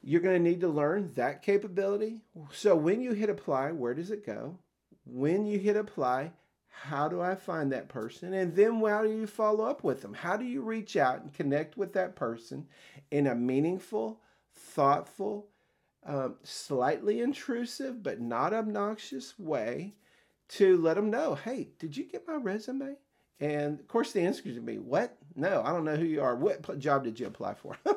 you're 0.05 0.21
going 0.21 0.41
to 0.41 0.51
need 0.51 0.61
to 0.61 0.69
learn 0.69 1.11
that 1.17 1.43
capability. 1.43 2.21
So 2.53 2.77
when 2.77 3.01
you 3.01 3.13
hit 3.13 3.29
apply, 3.29 3.73
where 3.73 3.93
does 3.93 4.13
it 4.13 4.25
go? 4.25 4.57
When 5.05 5.47
you 5.47 5.59
hit 5.59 5.77
apply, 5.77 6.31
how 6.69 7.09
do 7.09 7.21
I 7.21 7.35
find 7.35 7.73
that 7.73 7.89
person? 7.89 8.33
And 8.33 8.55
then 8.55 8.81
how 8.81 9.03
do 9.03 9.11
you 9.11 9.27
follow 9.27 9.65
up 9.65 9.83
with 9.83 10.01
them? 10.01 10.15
How 10.15 10.37
do 10.37 10.45
you 10.45 10.63
reach 10.63 10.97
out 10.97 11.23
and 11.23 11.35
connect 11.35 11.77
with 11.77 11.93
that 11.95 12.15
person 12.15 12.69
in 13.11 13.27
a 13.27 13.35
meaningful, 13.35 14.21
thoughtful, 14.55 15.49
um, 16.07 16.37
slightly 16.43 17.21
intrusive 17.21 18.03
but 18.03 18.21
not 18.21 18.53
obnoxious 18.53 19.39
way 19.39 19.95
to 20.49 20.77
let 20.79 20.95
them 20.95 21.11
know, 21.11 21.37
hey, 21.37 21.69
did 21.79 21.97
you 21.97 22.05
get 22.05 22.27
my 22.27 22.35
resume? 22.35 22.97
And 23.39 23.81
of 23.81 23.89
course, 23.89 24.13
the 24.13 24.23
answer 24.23 24.43
is 24.47 24.57
to 24.57 24.61
be, 24.61 24.79
what? 24.79 25.17
No, 25.35 25.63
I 25.65 25.73
don't 25.73 25.85
know 25.85 25.97
who 25.97 26.05
you 26.05 26.21
are. 26.23 26.35
What 26.37 26.79
job 26.79 27.05
did 27.05 27.19
you 27.21 27.27
apply 27.27 27.55
for? 27.55 27.79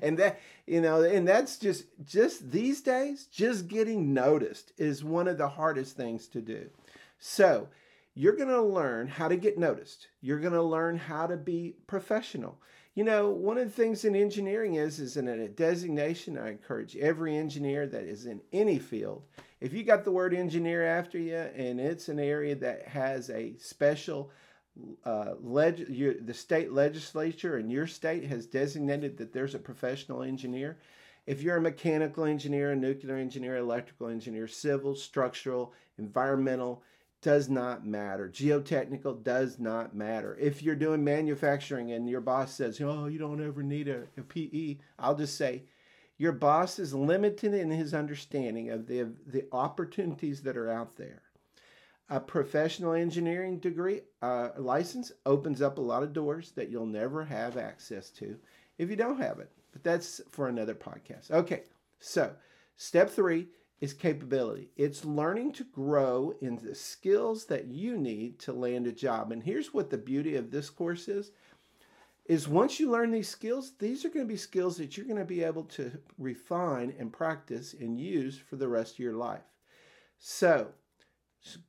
and 0.00 0.18
that 0.18 0.40
you 0.66 0.80
know 0.80 1.02
and 1.02 1.28
that's 1.28 1.58
just 1.58 1.84
just 2.04 2.50
these 2.50 2.80
days 2.80 3.26
just 3.26 3.68
getting 3.68 4.14
noticed 4.14 4.72
is 4.78 5.04
one 5.04 5.28
of 5.28 5.36
the 5.36 5.48
hardest 5.48 5.96
things 5.96 6.26
to 6.28 6.40
do 6.40 6.70
so 7.18 7.68
you're 8.14 8.36
going 8.36 8.48
to 8.48 8.62
learn 8.62 9.08
how 9.08 9.28
to 9.28 9.36
get 9.36 9.58
noticed 9.58 10.08
you're 10.20 10.38
going 10.38 10.52
to 10.52 10.62
learn 10.62 10.96
how 10.96 11.26
to 11.26 11.36
be 11.36 11.74
professional 11.86 12.58
you 12.94 13.04
know, 13.04 13.30
one 13.30 13.56
of 13.56 13.64
the 13.64 13.70
things 13.70 14.04
in 14.04 14.14
engineering 14.14 14.74
is 14.74 14.98
is 14.98 15.16
in 15.16 15.26
a 15.28 15.48
designation. 15.48 16.36
I 16.36 16.50
encourage 16.50 16.96
every 16.96 17.36
engineer 17.36 17.86
that 17.86 18.04
is 18.04 18.26
in 18.26 18.40
any 18.52 18.78
field. 18.78 19.22
If 19.60 19.72
you 19.72 19.82
got 19.82 20.04
the 20.04 20.10
word 20.10 20.34
engineer 20.34 20.84
after 20.84 21.18
you, 21.18 21.36
and 21.36 21.80
it's 21.80 22.08
an 22.08 22.18
area 22.18 22.54
that 22.56 22.88
has 22.88 23.30
a 23.30 23.56
special 23.56 24.30
uh, 25.04 25.34
leg- 25.40 26.26
the 26.26 26.34
state 26.34 26.72
legislature 26.72 27.58
in 27.58 27.70
your 27.70 27.86
state 27.86 28.24
has 28.24 28.46
designated 28.46 29.16
that 29.18 29.32
there's 29.32 29.54
a 29.54 29.58
professional 29.58 30.22
engineer. 30.22 30.78
If 31.26 31.40
you're 31.40 31.58
a 31.58 31.62
mechanical 31.62 32.24
engineer, 32.24 32.72
a 32.72 32.76
nuclear 32.76 33.16
engineer, 33.16 33.56
electrical 33.56 34.08
engineer, 34.08 34.48
civil, 34.48 34.94
structural, 34.94 35.72
environmental, 35.98 36.82
does 37.22 37.48
not 37.48 37.86
matter. 37.86 38.28
Geotechnical 38.28 39.22
does 39.22 39.58
not 39.58 39.94
matter. 39.94 40.36
If 40.40 40.62
you're 40.62 40.74
doing 40.74 41.04
manufacturing 41.04 41.92
and 41.92 42.10
your 42.10 42.20
boss 42.20 42.52
says, 42.52 42.80
oh, 42.80 43.06
you 43.06 43.18
don't 43.18 43.44
ever 43.44 43.62
need 43.62 43.88
a, 43.88 44.02
a 44.18 44.22
PE, 44.22 44.78
I'll 44.98 45.14
just 45.14 45.36
say, 45.36 45.62
your 46.18 46.32
boss 46.32 46.78
is 46.78 46.92
limited 46.92 47.54
in 47.54 47.70
his 47.70 47.94
understanding 47.94 48.70
of 48.70 48.86
the, 48.86 49.08
the 49.26 49.44
opportunities 49.52 50.42
that 50.42 50.56
are 50.56 50.70
out 50.70 50.96
there. 50.96 51.22
A 52.10 52.20
professional 52.20 52.92
engineering 52.92 53.58
degree 53.58 54.02
uh, 54.20 54.50
license 54.58 55.12
opens 55.24 55.62
up 55.62 55.78
a 55.78 55.80
lot 55.80 56.02
of 56.02 56.12
doors 56.12 56.52
that 56.56 56.68
you'll 56.68 56.86
never 56.86 57.24
have 57.24 57.56
access 57.56 58.10
to 58.10 58.36
if 58.78 58.90
you 58.90 58.96
don't 58.96 59.20
have 59.20 59.38
it. 59.38 59.50
But 59.72 59.84
that's 59.84 60.20
for 60.30 60.48
another 60.48 60.74
podcast. 60.74 61.30
Okay, 61.30 61.62
so 62.00 62.32
step 62.76 63.08
three 63.08 63.48
is 63.82 63.92
capability. 63.92 64.70
It's 64.76 65.04
learning 65.04 65.54
to 65.54 65.64
grow 65.64 66.34
in 66.40 66.56
the 66.62 66.72
skills 66.72 67.46
that 67.46 67.66
you 67.66 67.98
need 67.98 68.38
to 68.38 68.52
land 68.52 68.86
a 68.86 68.92
job. 68.92 69.32
And 69.32 69.42
here's 69.42 69.74
what 69.74 69.90
the 69.90 69.98
beauty 69.98 70.36
of 70.36 70.52
this 70.52 70.70
course 70.70 71.08
is 71.08 71.32
is 72.26 72.46
once 72.46 72.78
you 72.78 72.88
learn 72.88 73.10
these 73.10 73.28
skills, 73.28 73.72
these 73.80 74.04
are 74.04 74.08
going 74.08 74.24
to 74.24 74.32
be 74.32 74.36
skills 74.36 74.76
that 74.76 74.96
you're 74.96 75.04
going 75.04 75.18
to 75.18 75.24
be 75.24 75.42
able 75.42 75.64
to 75.64 75.90
refine 76.16 76.94
and 76.96 77.12
practice 77.12 77.74
and 77.74 77.98
use 77.98 78.38
for 78.38 78.54
the 78.54 78.68
rest 78.68 78.92
of 78.94 78.98
your 79.00 79.16
life. 79.16 79.42
So, 80.20 80.68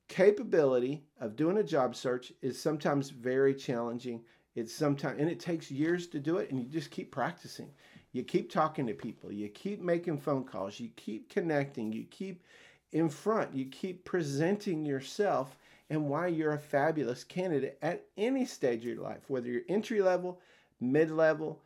capability 0.07 1.05
of 1.19 1.35
doing 1.35 1.57
a 1.57 1.63
job 1.63 1.95
search 1.95 2.31
is 2.43 2.61
sometimes 2.61 3.09
very 3.09 3.55
challenging. 3.55 4.21
It's 4.53 4.71
sometimes 4.71 5.19
and 5.19 5.31
it 5.31 5.39
takes 5.39 5.71
years 5.71 6.05
to 6.09 6.19
do 6.19 6.37
it 6.37 6.51
and 6.51 6.59
you 6.59 6.69
just 6.69 6.91
keep 6.91 7.11
practicing. 7.11 7.71
You 8.13 8.23
keep 8.23 8.51
talking 8.51 8.85
to 8.87 8.93
people, 8.93 9.31
you 9.31 9.49
keep 9.49 9.81
making 9.81 10.19
phone 10.19 10.43
calls, 10.43 10.79
you 10.79 10.89
keep 10.95 11.29
connecting, 11.29 11.91
you 11.91 12.05
keep 12.11 12.43
in 12.91 13.09
front, 13.09 13.55
you 13.55 13.65
keep 13.65 14.05
presenting 14.05 14.85
yourself 14.85 15.57
and 15.89 16.07
why 16.07 16.27
you're 16.27 16.53
a 16.53 16.59
fabulous 16.59 17.23
candidate 17.23 17.77
at 17.81 18.05
any 18.15 18.45
stage 18.45 18.81
of 18.81 18.85
your 18.85 19.01
life, 19.01 19.29
whether 19.29 19.47
you're 19.47 19.63
entry 19.67 20.01
level, 20.01 20.39
mid 20.79 21.09
level, 21.09 21.59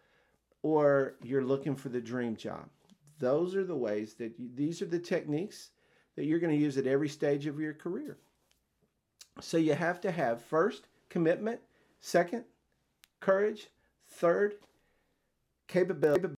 or 0.63 1.15
you're 1.21 1.43
looking 1.43 1.75
for 1.75 1.89
the 1.89 1.99
dream 1.99 2.35
job. 2.35 2.69
Those 3.19 3.53
are 3.53 3.65
the 3.65 3.75
ways 3.75 4.13
that 4.15 4.39
you, 4.39 4.49
these 4.55 4.81
are 4.81 4.85
the 4.85 4.99
techniques 4.99 5.71
that 6.15 6.25
you're 6.25 6.39
going 6.39 6.55
to 6.55 6.63
use 6.63 6.77
at 6.77 6.87
every 6.87 7.09
stage 7.09 7.45
of 7.45 7.59
your 7.59 7.73
career. 7.73 8.17
So 9.41 9.57
you 9.57 9.73
have 9.73 9.99
to 10.01 10.11
have 10.11 10.41
first 10.41 10.87
commitment, 11.09 11.59
second, 11.99 12.45
courage, 13.19 13.67
third, 14.07 14.55
capability 15.67 16.36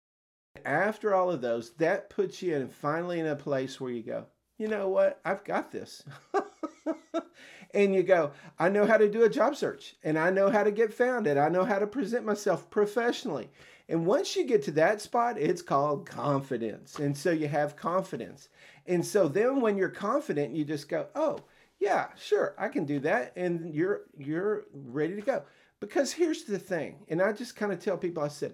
after 0.66 1.14
all 1.14 1.32
of 1.32 1.42
those, 1.42 1.72
that 1.76 2.10
puts 2.10 2.42
you 2.42 2.56
in 2.56 2.70
finally 2.70 3.20
in 3.20 3.28
a 3.28 3.36
place 3.36 3.80
where 3.80 3.92
you 3.92 4.04
go, 4.04 4.26
you 4.58 4.68
know 4.68 4.90
what? 4.90 5.20
I've 5.24 5.44
got 5.44 5.72
this. 5.72 6.04
and 7.74 7.96
you 7.96 8.04
go, 8.04 8.32
I 8.58 8.70
know 8.70 8.86
how 8.86 8.98
to 8.98 9.10
do 9.10 9.24
a 9.24 9.30
job 9.30 9.56
search 9.56 9.96
and 10.04 10.18
I 10.18 10.30
know 10.30 10.50
how 10.50 10.64
to 10.64 10.72
get 10.72 10.94
found 10.94 11.28
and 11.28 11.40
I 11.40 11.50
know 11.50 11.64
how 11.64 11.80
to 11.80 11.88
present 11.88 12.26
myself 12.26 12.70
professionally. 12.70 13.50
And 13.88 14.06
once 14.06 14.36
you 14.36 14.46
get 14.46 14.64
to 14.64 14.72
that 14.72 15.02
spot, 15.02 15.40
it's 15.40 15.64
called 15.64 16.06
confidence. 16.06 17.00
And 17.00 17.18
so 17.18 17.32
you 17.32 17.48
have 17.48 17.76
confidence. 17.76 18.50
And 18.86 19.04
so 19.06 19.28
then 19.28 19.62
when 19.62 19.78
you're 19.78 19.90
confident, 19.90 20.56
you 20.56 20.64
just 20.64 20.90
go, 20.90 21.08
"Oh, 21.16 21.40
yeah, 21.80 22.10
sure, 22.16 22.54
I 22.58 22.68
can 22.68 22.86
do 22.86 23.00
that." 23.00 23.34
And 23.36 23.74
you're 23.74 24.02
you're 24.16 24.66
ready 24.72 25.16
to 25.16 25.22
go. 25.22 25.44
Because 25.80 26.12
here's 26.12 26.44
the 26.44 26.60
thing, 26.60 27.06
and 27.08 27.22
I 27.22 27.32
just 27.32 27.56
kind 27.56 27.72
of 27.72 27.80
tell 27.80 27.98
people 27.98 28.22
I 28.22 28.28
said, 28.28 28.54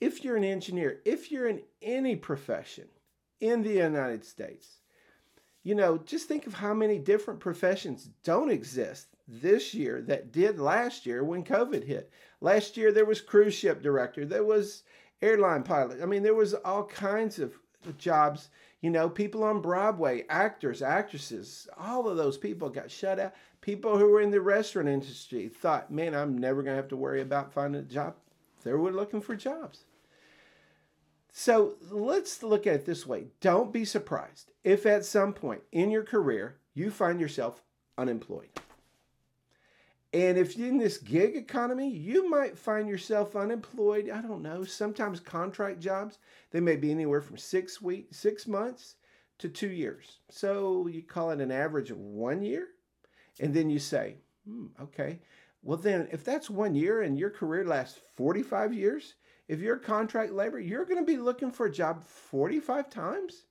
if 0.00 0.24
you're 0.24 0.36
an 0.36 0.44
engineer, 0.44 1.00
if 1.04 1.30
you're 1.30 1.48
in 1.48 1.62
any 1.82 2.16
profession 2.16 2.88
in 3.40 3.62
the 3.62 3.74
United 3.74 4.24
States, 4.24 4.78
you 5.62 5.74
know, 5.74 5.98
just 5.98 6.26
think 6.26 6.46
of 6.46 6.54
how 6.54 6.72
many 6.72 6.98
different 6.98 7.38
professions 7.38 8.08
don't 8.24 8.50
exist 8.50 9.08
this 9.28 9.74
year 9.74 10.00
that 10.02 10.32
did 10.32 10.58
last 10.58 11.04
year 11.04 11.22
when 11.22 11.44
COVID 11.44 11.84
hit. 11.84 12.10
Last 12.40 12.76
year 12.76 12.92
there 12.92 13.04
was 13.04 13.20
cruise 13.20 13.54
ship 13.54 13.82
director, 13.82 14.24
there 14.24 14.44
was 14.44 14.84
airline 15.20 15.62
pilot. 15.62 16.00
I 16.02 16.06
mean, 16.06 16.22
there 16.22 16.34
was 16.34 16.54
all 16.54 16.84
kinds 16.84 17.38
of 17.38 17.52
jobs, 17.98 18.48
you 18.80 18.90
know, 18.90 19.08
people 19.08 19.44
on 19.44 19.60
Broadway, 19.60 20.24
actors, 20.30 20.80
actresses, 20.80 21.68
all 21.76 22.08
of 22.08 22.16
those 22.16 22.38
people 22.38 22.70
got 22.70 22.90
shut 22.90 23.18
out. 23.18 23.34
People 23.60 23.98
who 23.98 24.08
were 24.08 24.22
in 24.22 24.30
the 24.30 24.40
restaurant 24.40 24.88
industry 24.88 25.48
thought, 25.48 25.90
man, 25.92 26.14
I'm 26.14 26.38
never 26.38 26.62
going 26.62 26.72
to 26.72 26.80
have 26.80 26.88
to 26.88 26.96
worry 26.96 27.20
about 27.20 27.52
finding 27.52 27.82
a 27.82 27.84
job. 27.84 28.14
They 28.64 28.72
were 28.72 28.90
looking 28.90 29.20
for 29.20 29.36
jobs. 29.36 29.84
So 31.32 31.74
let's 31.90 32.42
look 32.42 32.66
at 32.66 32.74
it 32.74 32.86
this 32.86 33.06
way. 33.06 33.26
Don't 33.40 33.72
be 33.72 33.84
surprised 33.84 34.50
if 34.64 34.86
at 34.86 35.04
some 35.04 35.32
point 35.32 35.62
in 35.72 35.90
your 35.90 36.02
career 36.02 36.56
you 36.74 36.90
find 36.90 37.20
yourself 37.20 37.62
unemployed. 37.96 38.48
And 40.12 40.36
if 40.36 40.56
in 40.56 40.78
this 40.78 40.98
gig 40.98 41.36
economy, 41.36 41.88
you 41.88 42.28
might 42.28 42.58
find 42.58 42.88
yourself 42.88 43.36
unemployed. 43.36 44.10
I 44.10 44.20
don't 44.20 44.42
know. 44.42 44.64
Sometimes 44.64 45.20
contract 45.20 45.78
jobs, 45.78 46.18
they 46.50 46.58
may 46.58 46.74
be 46.74 46.90
anywhere 46.90 47.20
from 47.20 47.36
six 47.36 47.80
weeks, 47.80 48.16
six 48.16 48.48
months 48.48 48.96
to 49.38 49.48
two 49.48 49.70
years. 49.70 50.18
So 50.28 50.88
you 50.88 51.02
call 51.02 51.30
it 51.30 51.40
an 51.40 51.52
average 51.52 51.92
of 51.92 51.98
one 51.98 52.42
year. 52.42 52.68
And 53.38 53.54
then 53.54 53.70
you 53.70 53.78
say, 53.78 54.16
hmm, 54.44 54.66
okay, 54.82 55.20
well, 55.62 55.78
then 55.78 56.08
if 56.10 56.24
that's 56.24 56.50
one 56.50 56.74
year 56.74 57.02
and 57.02 57.18
your 57.18 57.30
career 57.30 57.64
lasts 57.64 58.00
45 58.16 58.74
years, 58.74 59.14
if 59.50 59.58
you're 59.58 59.78
contract 59.78 60.32
labor, 60.32 60.60
you're 60.60 60.84
going 60.84 61.04
to 61.04 61.12
be 61.12 61.16
looking 61.16 61.50
for 61.50 61.66
a 61.66 61.72
job 61.72 62.04
45 62.04 62.88
times. 62.88 63.46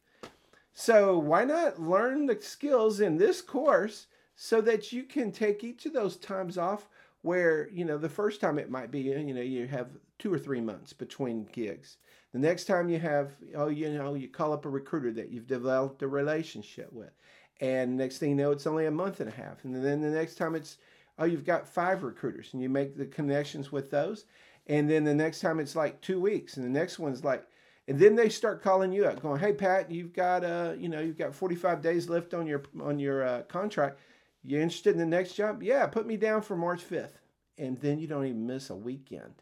So 0.71 1.19
why 1.19 1.43
not 1.43 1.81
learn 1.81 2.25
the 2.25 2.39
skills 2.39 3.01
in 3.01 3.17
this 3.17 3.41
course 3.41 4.07
so 4.37 4.61
that 4.61 4.93
you 4.93 5.03
can 5.03 5.33
take 5.33 5.61
each 5.61 5.85
of 5.85 5.91
those 5.91 6.15
times 6.15 6.57
off 6.57 6.87
where, 7.21 7.67
you 7.69 7.83
know, 7.83 7.97
the 7.97 8.07
first 8.07 8.39
time 8.39 8.57
it 8.57 8.71
might 8.71 8.91
be, 8.91 9.01
you 9.01 9.33
know, 9.33 9.41
you 9.41 9.67
have 9.67 9.89
two 10.19 10.33
or 10.33 10.39
three 10.39 10.61
months 10.61 10.93
between 10.93 11.49
gigs. 11.51 11.97
The 12.31 12.39
next 12.39 12.63
time 12.63 12.87
you 12.87 12.99
have, 12.99 13.33
oh, 13.53 13.67
you 13.67 13.91
know, 13.91 14.13
you 14.13 14.29
call 14.29 14.53
up 14.53 14.63
a 14.63 14.69
recruiter 14.69 15.11
that 15.11 15.31
you've 15.31 15.47
developed 15.47 16.01
a 16.01 16.07
relationship 16.07 16.93
with. 16.93 17.11
And 17.59 17.97
next 17.97 18.19
thing 18.19 18.29
you 18.29 18.35
know, 18.35 18.51
it's 18.51 18.67
only 18.67 18.85
a 18.85 18.91
month 18.91 19.19
and 19.19 19.27
a 19.27 19.33
half. 19.33 19.65
And 19.65 19.75
then 19.75 19.99
the 19.99 20.11
next 20.11 20.35
time 20.35 20.55
it's, 20.55 20.77
oh, 21.17 21.25
you've 21.25 21.43
got 21.43 21.67
five 21.67 22.03
recruiters 22.03 22.53
and 22.53 22.61
you 22.61 22.69
make 22.69 22.95
the 22.95 23.05
connections 23.05 23.69
with 23.69 23.91
those. 23.91 24.23
And 24.69 24.87
then 24.87 25.03
the 25.03 25.15
next 25.15 25.41
time 25.41 25.59
it's 25.59 25.75
like 25.75 25.99
two 25.99 26.21
weeks. 26.21 26.55
And 26.55 26.65
the 26.65 26.69
next 26.79 26.99
one's 26.99 27.23
like, 27.23 27.45
and 27.87 27.99
then 27.99 28.15
they 28.15 28.29
start 28.29 28.61
calling 28.61 28.93
you 28.93 29.05
up, 29.05 29.19
going, 29.19 29.39
"Hey, 29.39 29.51
Pat, 29.51 29.89
you've 29.91 30.13
got 30.13 30.43
uh, 30.43 30.75
you 30.77 30.87
know, 30.87 31.01
you've 31.01 31.17
got 31.17 31.33
45 31.33 31.81
days 31.81 32.07
left 32.07 32.35
on 32.35 32.45
your 32.45 32.61
on 32.79 32.99
your 32.99 33.25
uh, 33.25 33.41
contract. 33.43 33.99
You 34.43 34.59
interested 34.59 34.93
in 34.93 34.99
the 34.99 35.05
next 35.07 35.33
job? 35.33 35.63
Yeah, 35.63 35.87
put 35.87 36.05
me 36.05 36.15
down 36.15 36.43
for 36.43 36.55
March 36.55 36.87
5th." 36.87 37.13
And 37.57 37.77
then 37.81 37.99
you 37.99 38.07
don't 38.07 38.25
even 38.25 38.47
miss 38.47 38.69
a 38.69 38.75
weekend. 38.75 39.33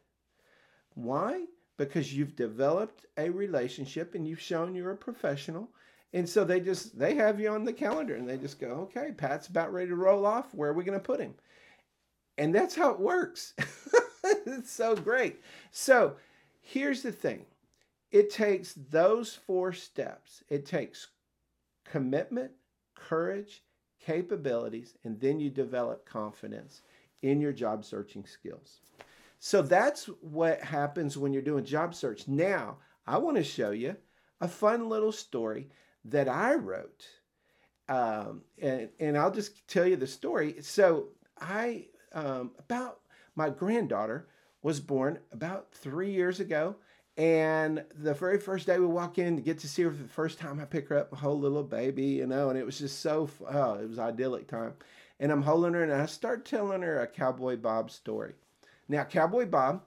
Why? 0.95 1.45
Because 1.77 2.15
you've 2.15 2.35
developed 2.35 3.05
a 3.17 3.29
relationship 3.29 4.15
and 4.15 4.27
you've 4.27 4.41
shown 4.41 4.73
you're 4.73 4.91
a 4.91 4.97
professional. 4.97 5.69
And 6.13 6.27
so 6.27 6.43
they 6.43 6.59
just 6.59 6.97
they 6.97 7.13
have 7.15 7.39
you 7.39 7.49
on 7.49 7.65
the 7.65 7.73
calendar 7.73 8.15
and 8.15 8.27
they 8.27 8.37
just 8.37 8.61
go, 8.61 8.89
"Okay, 8.95 9.11
Pat's 9.11 9.47
about 9.47 9.73
ready 9.73 9.89
to 9.89 9.95
roll 9.95 10.25
off. 10.25 10.53
Where 10.53 10.69
are 10.69 10.73
we 10.73 10.85
going 10.85 10.97
to 10.97 11.03
put 11.03 11.19
him?" 11.19 11.35
And 12.37 12.55
that's 12.55 12.75
how 12.75 12.91
it 12.91 12.99
works. 12.99 13.53
it's 14.45 14.71
so 14.71 14.95
great. 14.95 15.41
So, 15.71 16.15
here's 16.61 17.01
the 17.01 17.11
thing 17.11 17.45
it 18.11 18.29
takes 18.29 18.73
those 18.89 19.35
four 19.35 19.73
steps 19.73 20.43
it 20.49 20.65
takes 20.65 21.07
commitment, 21.85 22.51
courage, 22.95 23.63
capabilities, 23.99 24.95
and 25.03 25.19
then 25.19 25.39
you 25.39 25.49
develop 25.49 26.05
confidence 26.05 26.81
in 27.21 27.41
your 27.41 27.53
job 27.53 27.83
searching 27.83 28.25
skills. 28.25 28.79
So 29.39 29.61
that's 29.61 30.05
what 30.21 30.61
happens 30.61 31.17
when 31.17 31.33
you're 31.33 31.41
doing 31.41 31.63
job 31.63 31.93
search. 31.93 32.27
Now, 32.27 32.77
I 33.05 33.17
want 33.17 33.37
to 33.37 33.43
show 33.43 33.71
you 33.71 33.95
a 34.41 34.47
fun 34.47 34.89
little 34.89 35.11
story 35.11 35.69
that 36.05 36.27
I 36.27 36.55
wrote. 36.55 37.05
Um, 37.89 38.41
and, 38.61 38.89
and 38.99 39.17
I'll 39.17 39.31
just 39.31 39.67
tell 39.67 39.85
you 39.85 39.95
the 39.95 40.07
story. 40.07 40.55
So, 40.61 41.09
I, 41.39 41.85
um, 42.13 42.51
about 42.57 42.99
my 43.37 43.49
granddaughter 43.49 44.27
was 44.63 44.79
born 44.79 45.19
about 45.31 45.71
three 45.71 46.11
years 46.11 46.39
ago. 46.39 46.75
And 47.15 47.83
the 47.95 48.13
very 48.13 48.39
first 48.39 48.67
day 48.67 48.77
we 48.79 48.85
walk 48.85 49.17
in 49.17 49.35
to 49.35 49.41
get 49.41 49.59
to 49.59 49.67
see 49.67 49.83
her 49.83 49.91
for 49.91 50.03
the 50.03 50.09
first 50.09 50.39
time, 50.39 50.59
I 50.59 50.65
pick 50.65 50.89
her 50.89 50.97
up, 50.97 51.11
my 51.11 51.17
whole 51.17 51.39
little 51.39 51.63
baby, 51.63 52.05
you 52.05 52.27
know, 52.27 52.49
and 52.49 52.59
it 52.59 52.65
was 52.65 52.77
just 52.77 52.99
so, 52.99 53.29
oh, 53.49 53.75
it 53.75 53.87
was 53.87 53.97
idyllic 53.97 54.47
time. 54.47 54.73
And 55.19 55.31
I'm 55.31 55.41
holding 55.41 55.73
her 55.73 55.83
and 55.83 55.93
I 55.93 56.05
start 56.05 56.45
telling 56.45 56.81
her 56.81 56.99
a 56.99 57.07
Cowboy 57.07 57.57
Bob 57.57 57.89
story. 57.89 58.33
Now, 58.87 59.03
Cowboy 59.03 59.45
Bob, 59.45 59.83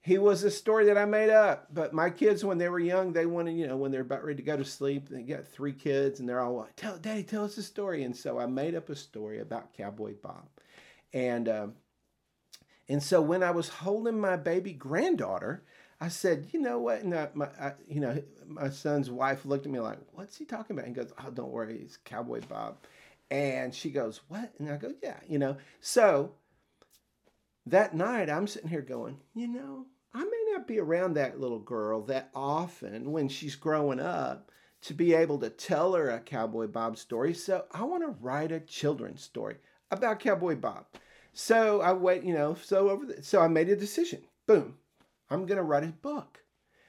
he 0.00 0.16
was 0.16 0.42
a 0.42 0.50
story 0.50 0.86
that 0.86 0.96
I 0.96 1.04
made 1.04 1.28
up, 1.28 1.68
but 1.72 1.92
my 1.92 2.08
kids, 2.08 2.44
when 2.44 2.56
they 2.56 2.70
were 2.70 2.78
young, 2.78 3.12
they 3.12 3.26
wanted, 3.26 3.56
you 3.56 3.66
know, 3.66 3.76
when 3.76 3.90
they're 3.90 4.00
about 4.00 4.24
ready 4.24 4.36
to 4.36 4.42
go 4.42 4.56
to 4.56 4.64
sleep, 4.64 5.10
they 5.10 5.22
got 5.22 5.44
three 5.44 5.74
kids 5.74 6.20
and 6.20 6.28
they're 6.28 6.40
all 6.40 6.56
like, 6.56 6.76
tell, 6.76 6.96
Daddy, 6.96 7.22
tell 7.22 7.44
us 7.44 7.58
a 7.58 7.62
story. 7.62 8.04
And 8.04 8.16
so 8.16 8.38
I 8.38 8.46
made 8.46 8.74
up 8.74 8.88
a 8.88 8.96
story 8.96 9.40
about 9.40 9.74
Cowboy 9.74 10.14
Bob. 10.22 10.48
And, 11.12 11.48
um, 11.48 11.74
and 12.90 13.00
so 13.00 13.22
when 13.22 13.44
I 13.44 13.52
was 13.52 13.68
holding 13.68 14.18
my 14.18 14.36
baby 14.36 14.72
granddaughter, 14.72 15.62
I 16.00 16.08
said, 16.08 16.48
you 16.50 16.60
know 16.60 16.80
what? 16.80 17.02
And 17.02 17.14
uh, 17.14 17.28
my, 17.34 17.46
I, 17.60 17.74
you 17.86 18.00
know, 18.00 18.20
my 18.48 18.68
son's 18.68 19.08
wife 19.08 19.44
looked 19.44 19.64
at 19.64 19.70
me 19.70 19.78
like, 19.78 19.98
what's 20.12 20.36
he 20.36 20.44
talking 20.44 20.74
about? 20.74 20.86
And 20.86 20.94
goes, 20.96 21.12
oh, 21.24 21.30
don't 21.30 21.52
worry, 21.52 21.82
it's 21.84 21.98
Cowboy 21.98 22.40
Bob. 22.48 22.78
And 23.30 23.72
she 23.72 23.90
goes, 23.90 24.22
what? 24.26 24.52
And 24.58 24.68
I 24.68 24.76
go, 24.76 24.92
yeah, 25.04 25.18
you 25.28 25.38
know. 25.38 25.56
So 25.80 26.32
that 27.66 27.94
night, 27.94 28.28
I'm 28.28 28.48
sitting 28.48 28.68
here 28.68 28.82
going, 28.82 29.18
you 29.34 29.46
know, 29.46 29.86
I 30.12 30.24
may 30.24 30.44
not 30.52 30.66
be 30.66 30.80
around 30.80 31.14
that 31.14 31.38
little 31.38 31.60
girl 31.60 32.02
that 32.06 32.30
often 32.34 33.12
when 33.12 33.28
she's 33.28 33.54
growing 33.54 34.00
up 34.00 34.50
to 34.82 34.94
be 34.94 35.14
able 35.14 35.38
to 35.38 35.50
tell 35.50 35.92
her 35.94 36.10
a 36.10 36.18
Cowboy 36.18 36.66
Bob 36.66 36.98
story. 36.98 37.34
So 37.34 37.66
I 37.70 37.84
want 37.84 38.02
to 38.02 38.16
write 38.20 38.50
a 38.50 38.58
children's 38.58 39.22
story 39.22 39.58
about 39.92 40.18
Cowboy 40.18 40.56
Bob. 40.56 40.86
So 41.32 41.80
I 41.80 41.92
wait, 41.92 42.24
you 42.24 42.34
know, 42.34 42.56
so 42.62 42.90
over 42.90 43.06
the, 43.06 43.22
so 43.22 43.40
I 43.40 43.48
made 43.48 43.68
a 43.68 43.76
decision. 43.76 44.22
Boom. 44.46 44.76
I'm 45.30 45.46
going 45.46 45.58
to 45.58 45.62
write 45.62 45.84
a 45.84 45.88
book, 45.88 46.42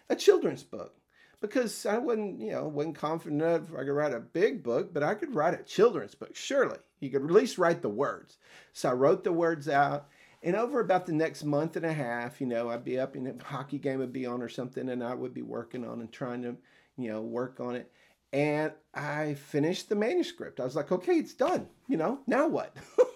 a 0.10 0.16
children's 0.16 0.64
book, 0.64 0.96
because 1.42 1.86
I 1.86 1.98
wasn't, 2.00 2.42
you 2.42 2.52
know, 2.52 2.68
wasn't 2.68 2.96
confident 2.96 3.42
enough 3.42 3.74
I 3.74 3.84
could 3.84 3.92
write 3.92 4.14
a 4.14 4.20
big 4.20 4.64
book, 4.64 4.94
but 4.94 5.04
I 5.04 5.14
could 5.14 5.36
write 5.36 5.60
a 5.60 5.64
children's 5.64 6.16
book. 6.16 6.36
Surely 6.36 6.78
you 7.00 7.10
could 7.10 7.24
at 7.24 7.32
least 7.32 7.58
write 7.58 7.82
the 7.82 7.90
words. 7.90 8.38
So 8.74 8.90
I 8.90 8.94
wrote 8.94 9.24
the 9.24 9.34
words 9.34 9.68
out. 9.68 10.08
And 10.44 10.56
over 10.56 10.80
about 10.80 11.06
the 11.06 11.14
next 11.14 11.44
month 11.44 11.76
and 11.76 11.86
a 11.86 11.94
half, 11.94 12.42
you 12.42 12.48
know, 12.48 12.70
I'd 12.70 12.84
be 12.84 13.00
up 13.00 13.16
in 13.16 13.28
a 13.28 13.44
hockey 13.44 13.78
game 13.78 14.00
would 14.00 14.14
be 14.14 14.26
on 14.26 14.42
or 14.42 14.50
something, 14.50 14.90
and 14.90 15.04
I 15.04 15.14
would 15.14 15.36
be 15.36 15.44
working 15.44 15.86
on 15.86 16.02
and 16.02 16.12
trying 16.12 16.42
to, 16.42 16.56
you 16.98 17.12
know, 17.12 17.22
work 17.22 17.60
on 17.60 17.76
it. 17.76 17.92
And 18.34 18.72
I 18.94 19.36
finished 19.36 19.90
the 19.90 19.96
manuscript. 19.96 20.60
I 20.60 20.64
was 20.64 20.76
like, 20.76 20.92
okay, 20.92 21.14
it's 21.14 21.34
done. 21.34 21.68
You 21.88 21.98
know, 21.98 22.20
now 22.26 22.48
what? 22.48 22.76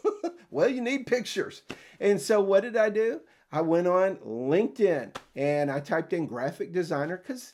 well, 0.55 0.69
you 0.69 0.79
need 0.79 1.05
pictures. 1.05 1.63
And 1.99 2.19
so 2.19 2.39
what 2.39 2.63
did 2.63 2.77
I 2.77 2.89
do? 2.89 3.19
I 3.51 3.59
went 3.59 3.87
on 3.87 4.15
LinkedIn 4.25 5.13
and 5.35 5.69
I 5.69 5.81
typed 5.81 6.13
in 6.13 6.27
graphic 6.27 6.71
designer 6.71 7.17
because 7.17 7.51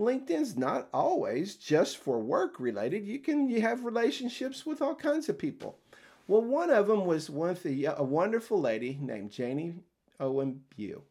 LinkedIn's 0.00 0.56
not 0.56 0.88
always 0.92 1.54
just 1.54 1.98
for 1.98 2.18
work 2.18 2.58
related. 2.58 3.06
You 3.06 3.20
can 3.20 3.48
you 3.48 3.60
have 3.60 3.84
relationships 3.84 4.66
with 4.66 4.82
all 4.82 4.96
kinds 4.96 5.28
of 5.28 5.38
people. 5.38 5.78
Well, 6.26 6.42
one 6.42 6.70
of 6.70 6.88
them 6.88 7.06
was 7.06 7.30
one 7.30 7.50
of 7.50 7.64
a 7.64 8.02
wonderful 8.02 8.60
lady 8.60 8.98
named 9.00 9.30
Janie 9.30 9.74
Owen 10.18 10.60
Bugh, 10.76 11.02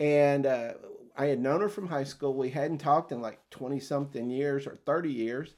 and 0.00 0.46
uh, 0.46 0.72
I 1.16 1.26
had 1.26 1.40
known 1.40 1.60
her 1.60 1.68
from 1.68 1.88
high 1.88 2.04
school. 2.04 2.32
We 2.32 2.48
hadn't 2.48 2.78
talked 2.78 3.12
in 3.12 3.20
like 3.20 3.40
twenty 3.50 3.80
something 3.80 4.30
years 4.30 4.66
or 4.66 4.78
thirty 4.86 5.12
years, 5.12 5.54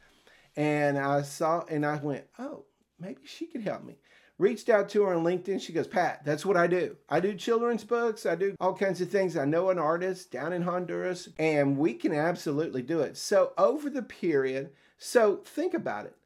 and 0.56 0.98
I 0.98 1.22
saw 1.22 1.64
and 1.68 1.86
I 1.86 1.96
went, 1.96 2.24
oh, 2.38 2.64
maybe 2.98 3.20
she 3.26 3.46
could 3.46 3.62
help 3.62 3.84
me 3.84 3.94
reached 4.40 4.70
out 4.70 4.88
to 4.88 5.02
her 5.02 5.14
on 5.14 5.22
LinkedIn. 5.22 5.60
She 5.60 5.74
goes, 5.74 5.86
Pat, 5.86 6.24
that's 6.24 6.46
what 6.46 6.56
I 6.56 6.66
do. 6.66 6.96
I 7.10 7.20
do 7.20 7.34
children's 7.34 7.84
books. 7.84 8.24
I 8.24 8.34
do 8.34 8.56
all 8.58 8.74
kinds 8.74 9.00
of 9.02 9.10
things. 9.10 9.36
I 9.36 9.44
know 9.44 9.68
an 9.68 9.78
artist 9.78 10.32
down 10.32 10.54
in 10.54 10.62
Honduras, 10.62 11.28
and 11.38 11.76
we 11.76 11.92
can 11.92 12.14
absolutely 12.14 12.82
do 12.82 13.00
it. 13.00 13.18
So, 13.18 13.52
over 13.58 13.90
the 13.90 14.02
period, 14.02 14.70
so 14.96 15.36
think 15.44 15.74
about 15.74 16.06
it. 16.06 16.16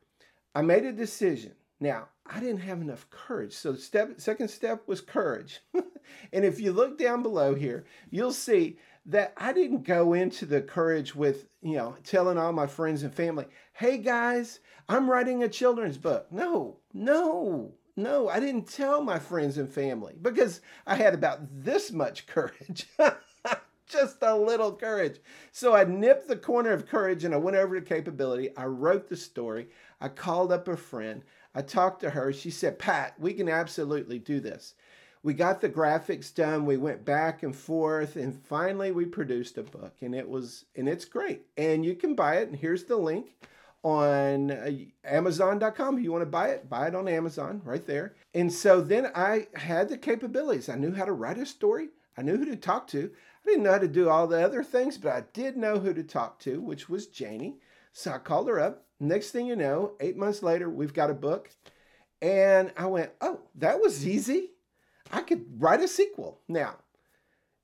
I 0.55 0.63
made 0.63 0.85
a 0.85 0.93
decision. 0.93 1.53
Now, 1.81 2.09
I 2.25 2.39
didn't 2.39 2.61
have 2.61 2.81
enough 2.81 3.11
courage. 3.11 3.53
So, 3.53 3.73
the 3.73 3.79
step, 3.79 4.21
second 4.21 4.49
step 4.49 4.87
was 4.87 5.01
courage. 5.01 5.61
and 6.33 6.45
if 6.45 6.61
you 6.61 6.73
look 6.73 6.97
down 6.97 7.23
below 7.25 7.57
here, 7.57 7.85
you'll 8.11 8.33
see 8.33 8.79
that 9.07 9.35
I 9.37 9.53
didn't 9.53 9.83
go 9.83 10.15
into 10.15 10.47
the 10.47 10.63
courage 10.63 11.17
with, 11.17 11.49
you 11.63 11.77
know, 11.77 11.97
telling 12.05 12.39
all 12.39 12.53
my 12.53 12.69
friends 12.69 13.03
and 13.03 13.13
family, 13.13 13.47
hey 13.73 13.99
guys, 13.99 14.61
I'm 14.89 15.11
writing 15.11 15.43
a 15.43 15.49
children's 15.49 15.99
book. 15.99 16.31
No, 16.31 16.79
no, 16.93 17.75
no, 17.97 18.29
I 18.29 18.41
didn't 18.41 18.69
tell 18.69 19.03
my 19.03 19.19
friends 19.19 19.57
and 19.57 19.69
family 19.69 20.15
because 20.21 20.61
I 20.87 20.97
had 20.97 21.15
about 21.15 21.41
this 21.51 21.93
much 21.93 22.27
courage. 22.27 22.87
Just 23.87 24.19
a 24.23 24.37
little 24.37 24.73
courage. 24.73 25.21
So 25.53 25.75
I 25.75 25.85
nipped 25.85 26.27
the 26.27 26.37
corner 26.37 26.73
of 26.73 26.89
courage 26.89 27.23
and 27.23 27.35
I 27.35 27.37
went 27.37 27.57
over 27.57 27.79
to 27.79 27.87
capability. 27.87 28.57
I 28.57 28.65
wrote 28.65 29.09
the 29.09 29.17
story. 29.17 29.69
I 30.01 30.09
called 30.09 30.51
up 30.51 30.67
a 30.67 30.77
friend. 30.77 31.23
I 31.55 31.63
talked 31.63 32.01
to 32.01 32.11
her. 32.11 32.33
She 32.33 32.51
said, 32.51 32.79
Pat, 32.79 33.15
we 33.19 33.33
can 33.35 33.49
absolutely 33.49 34.19
do 34.19 34.41
this. 34.41 34.75
We 35.23 35.33
got 35.33 35.61
the 35.61 35.69
graphics 35.69 36.35
done. 36.35 36.67
We 36.67 36.77
went 36.77 37.05
back 37.05 37.43
and 37.43 37.55
forth 37.55 38.17
and 38.17 38.35
finally 38.35 38.91
we 38.91 39.05
produced 39.05 39.57
a 39.57 39.63
book 39.63 39.95
and 40.01 40.15
it 40.15 40.29
was 40.29 40.65
and 40.75 40.89
it's 40.89 41.05
great. 41.05 41.47
And 41.57 41.85
you 41.85 41.95
can 41.95 42.15
buy 42.15 42.37
it 42.39 42.49
and 42.49 42.57
here's 42.57 42.85
the 42.85 42.97
link 42.97 43.37
on 43.85 44.51
uh, 44.51 44.71
Amazon.com. 45.05 45.99
If 45.99 46.05
you 46.05 46.11
want 46.11 46.23
to 46.23 46.27
buy 46.27 46.49
it, 46.49 46.69
buy 46.69 46.89
it 46.89 46.95
on 46.95 47.07
Amazon 47.07 47.61
right 47.65 47.87
there. 47.87 48.15
And 48.35 48.53
so 48.53 48.81
then 48.81 49.11
I 49.15 49.47
had 49.55 49.89
the 49.89 49.99
capabilities. 49.99 50.69
I 50.69 50.75
knew 50.75 50.93
how 50.93 51.05
to 51.05 51.13
write 51.13 51.39
a 51.39 51.47
story, 51.47 51.91
I 52.17 52.23
knew 52.23 52.37
who 52.37 52.47
to 52.47 52.57
talk 52.57 52.89
to. 52.89 53.11
I 53.45 53.51
didn't 53.51 53.65
know 53.65 53.73
how 53.73 53.79
to 53.79 53.89
do 53.89 54.09
all 54.09 54.27
the 54.27 54.43
other 54.43 54.65
things, 54.65 54.97
but 54.97 55.13
I 55.13 55.25
did 55.35 55.57
know 55.57 55.79
who 55.79 55.93
to 55.93 56.03
talk 56.03 56.39
to, 56.41 56.63
which 56.63 56.89
was 56.89 57.09
Janie. 57.09 57.59
So 57.93 58.13
I 58.13 58.19
called 58.19 58.49
her 58.49 58.59
up. 58.59 58.87
Next 58.99 59.33
thing 59.33 59.47
you 59.47 59.55
know, 59.55 59.93
eight 60.01 60.17
months 60.17 60.43
later, 60.43 60.71
we've 60.71 60.95
got 60.95 61.11
a 61.11 61.15
book. 61.15 61.51
And 62.23 62.73
I 62.75 62.87
went, 62.87 63.11
oh, 63.21 63.41
that 63.57 63.81
was 63.81 64.07
easy. 64.07 64.53
I 65.13 65.21
could 65.21 65.45
write 65.59 65.81
a 65.81 65.89
sequel. 65.89 66.41
Now, 66.49 66.77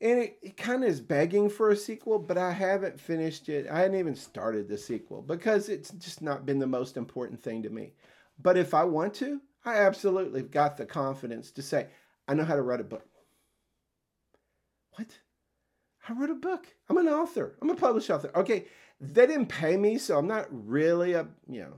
and 0.00 0.18
it, 0.18 0.38
it 0.42 0.56
kind 0.56 0.82
of 0.82 0.88
is 0.88 1.00
begging 1.00 1.50
for 1.50 1.70
a 1.70 1.76
sequel, 1.76 2.18
but 2.18 2.38
I 2.38 2.52
haven't 2.52 2.98
finished 2.98 3.48
it. 3.48 3.66
I 3.70 3.80
hadn't 3.80 3.98
even 3.98 4.16
started 4.16 4.68
the 4.68 4.78
sequel 4.78 5.20
because 5.20 5.68
it's 5.68 5.90
just 5.90 6.22
not 6.22 6.46
been 6.46 6.58
the 6.58 6.66
most 6.66 6.96
important 6.96 7.42
thing 7.42 7.62
to 7.62 7.70
me. 7.70 7.92
But 8.42 8.56
if 8.56 8.72
I 8.72 8.84
want 8.84 9.12
to, 9.14 9.40
I 9.64 9.76
absolutely 9.76 10.40
have 10.40 10.50
got 10.50 10.76
the 10.78 10.86
confidence 10.86 11.50
to 11.52 11.62
say, 11.62 11.88
I 12.26 12.34
know 12.34 12.44
how 12.44 12.56
to 12.56 12.62
write 12.62 12.80
a 12.80 12.84
book. 12.84 13.06
What? 14.92 15.18
I 16.08 16.14
wrote 16.14 16.30
a 16.30 16.34
book. 16.34 16.66
I'm 16.88 16.96
an 16.96 17.08
author. 17.08 17.56
I'm 17.60 17.68
a 17.68 17.76
published 17.76 18.08
author. 18.08 18.30
Okay, 18.34 18.66
they 19.00 19.26
didn't 19.26 19.46
pay 19.46 19.76
me, 19.76 19.98
so 19.98 20.16
I'm 20.16 20.26
not 20.26 20.46
really 20.50 21.12
a, 21.12 21.26
you 21.46 21.60
know, 21.60 21.74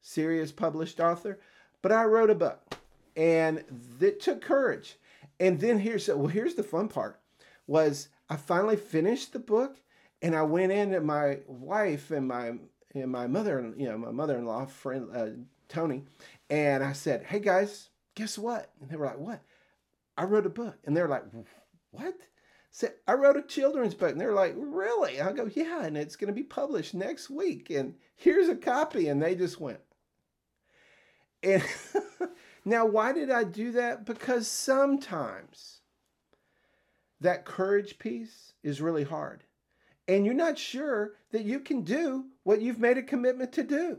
serious 0.00 0.50
published 0.50 0.98
author, 0.98 1.40
but 1.82 1.92
I 1.92 2.04
wrote 2.04 2.30
a 2.30 2.34
book. 2.34 2.74
And 3.16 3.64
it 4.00 4.20
took 4.20 4.40
courage. 4.40 4.96
And 5.38 5.60
then 5.60 5.78
here's 5.78 6.08
well, 6.08 6.26
here's 6.26 6.54
the 6.54 6.62
fun 6.62 6.88
part 6.88 7.20
was 7.66 8.08
I 8.28 8.36
finally 8.36 8.76
finished 8.76 9.32
the 9.32 9.38
book 9.38 9.78
and 10.22 10.34
I 10.34 10.42
went 10.42 10.72
in 10.72 10.94
and 10.94 11.06
my 11.06 11.38
wife 11.46 12.10
and 12.10 12.26
my 12.26 12.54
and 12.94 13.10
my 13.10 13.26
mother, 13.26 13.58
and 13.58 13.78
you 13.80 13.88
know, 13.88 13.98
my 13.98 14.10
mother-in-law 14.10 14.66
friend 14.66 15.08
uh, 15.14 15.28
Tony, 15.68 16.04
and 16.48 16.82
I 16.82 16.92
said, 16.92 17.24
"Hey 17.24 17.40
guys, 17.40 17.90
guess 18.14 18.38
what?" 18.38 18.72
And 18.80 18.90
they 18.90 18.96
were 18.96 19.06
like, 19.06 19.18
"What?" 19.18 19.42
I 20.16 20.24
wrote 20.24 20.46
a 20.46 20.50
book, 20.50 20.78
and 20.84 20.96
they're 20.96 21.08
like, 21.08 21.24
"What?" 21.90 22.14
Said 22.70 22.94
I 23.06 23.14
wrote 23.14 23.36
a 23.36 23.42
children's 23.42 23.94
book, 23.94 24.12
and 24.12 24.20
they're 24.20 24.32
like, 24.32 24.54
"Really?" 24.56 25.20
I 25.20 25.32
go, 25.32 25.50
"Yeah," 25.52 25.84
and 25.84 25.96
it's 25.96 26.16
going 26.16 26.28
to 26.28 26.34
be 26.34 26.42
published 26.42 26.94
next 26.94 27.30
week, 27.30 27.70
and 27.70 27.94
here's 28.14 28.48
a 28.48 28.56
copy, 28.56 29.08
and 29.08 29.22
they 29.22 29.34
just 29.34 29.60
went. 29.60 29.80
And 31.42 31.62
now, 32.64 32.86
why 32.86 33.12
did 33.12 33.30
I 33.30 33.44
do 33.44 33.72
that? 33.72 34.04
Because 34.06 34.48
sometimes 34.48 35.75
that 37.20 37.44
courage 37.44 37.98
piece 37.98 38.52
is 38.62 38.80
really 38.80 39.04
hard 39.04 39.44
and 40.08 40.24
you're 40.24 40.34
not 40.34 40.58
sure 40.58 41.14
that 41.32 41.44
you 41.44 41.60
can 41.60 41.82
do 41.82 42.26
what 42.44 42.60
you've 42.60 42.78
made 42.78 42.98
a 42.98 43.02
commitment 43.02 43.52
to 43.52 43.62
do. 43.62 43.98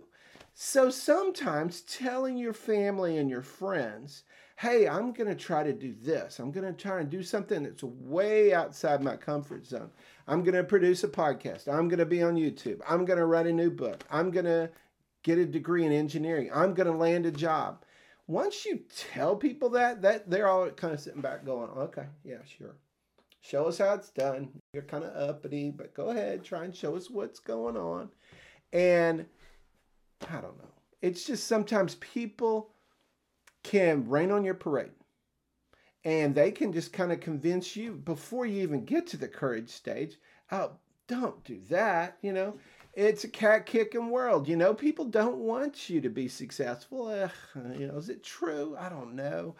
So 0.53 0.89
sometimes 0.89 1.81
telling 1.81 2.37
your 2.37 2.53
family 2.53 3.17
and 3.17 3.29
your 3.29 3.41
friends, 3.41 4.23
hey, 4.57 4.87
I'm 4.87 5.11
going 5.11 5.27
to 5.27 5.35
try 5.35 5.63
to 5.63 5.73
do 5.73 5.93
this. 6.01 6.39
I'm 6.39 6.51
going 6.51 6.65
to 6.65 6.73
try 6.73 6.99
and 6.99 7.09
do 7.09 7.21
something 7.21 7.63
that's 7.63 7.83
way 7.83 8.53
outside 8.53 9.03
my 9.03 9.15
comfort 9.15 9.67
zone. 9.67 9.91
I'm 10.27 10.43
going 10.43 10.55
to 10.55 10.63
produce 10.63 11.03
a 11.03 11.09
podcast. 11.09 11.67
I'm 11.67 11.87
going 11.87 11.99
to 11.99 12.05
be 12.05 12.23
on 12.23 12.35
YouTube. 12.35 12.79
I'm 12.87 13.05
going 13.05 13.19
to 13.19 13.25
write 13.25 13.45
a 13.45 13.53
new 13.53 13.69
book. 13.69 14.03
I'm 14.09 14.31
going 14.31 14.45
to 14.45 14.71
get 15.21 15.37
a 15.37 15.45
degree 15.45 15.85
in 15.85 15.91
engineering. 15.91 16.49
I'm 16.51 16.73
going 16.73 16.87
to 16.87 16.97
land 16.97 17.27
a 17.27 17.31
job. 17.31 17.83
Once 18.25 18.65
you 18.65 18.81
tell 19.13 19.35
people 19.35 19.69
that, 19.69 20.01
that 20.01 20.29
they're 20.29 20.47
all 20.47 20.69
kind 20.71 20.93
of 20.93 20.99
sitting 20.99 21.21
back 21.21 21.45
going, 21.45 21.69
okay, 21.69 22.07
yeah, 22.23 22.37
sure. 22.57 22.75
Show 23.47 23.65
us 23.65 23.77
how 23.77 23.93
it's 23.93 24.09
done. 24.09 24.49
You're 24.73 24.83
kind 24.83 25.03
of 25.03 25.15
uppity, 25.29 25.71
but 25.71 25.93
go 25.93 26.09
ahead, 26.09 26.43
try 26.43 26.65
and 26.65 26.75
show 26.75 26.95
us 26.95 27.09
what's 27.09 27.39
going 27.39 27.77
on. 27.77 28.09
And 28.73 29.25
I 30.29 30.41
don't 30.41 30.57
know. 30.57 30.73
It's 31.01 31.25
just 31.25 31.47
sometimes 31.47 31.95
people 31.95 32.71
can 33.63 34.09
rain 34.09 34.31
on 34.31 34.43
your 34.43 34.53
parade 34.53 34.91
and 36.03 36.33
they 36.33 36.51
can 36.51 36.71
just 36.71 36.93
kind 36.93 37.11
of 37.11 37.19
convince 37.19 37.75
you 37.75 37.93
before 37.93 38.45
you 38.45 38.61
even 38.61 38.85
get 38.85 39.05
to 39.07 39.17
the 39.17 39.27
courage 39.27 39.69
stage 39.69 40.15
oh 40.51 40.71
don't 41.07 41.43
do 41.43 41.59
that 41.69 42.17
you 42.21 42.31
know 42.31 42.57
it's 42.93 43.25
a 43.25 43.27
cat 43.27 43.65
kicking 43.65 44.09
world 44.09 44.47
you 44.47 44.55
know 44.55 44.73
people 44.73 45.03
don't 45.03 45.35
want 45.37 45.89
you 45.89 45.99
to 45.99 46.09
be 46.09 46.29
successful 46.29 47.07
Ugh, 47.07 47.31
you 47.77 47.87
know 47.87 47.97
is 47.97 48.07
it 48.07 48.23
true 48.23 48.77
i 48.79 48.87
don't 48.87 49.15
know 49.15 49.55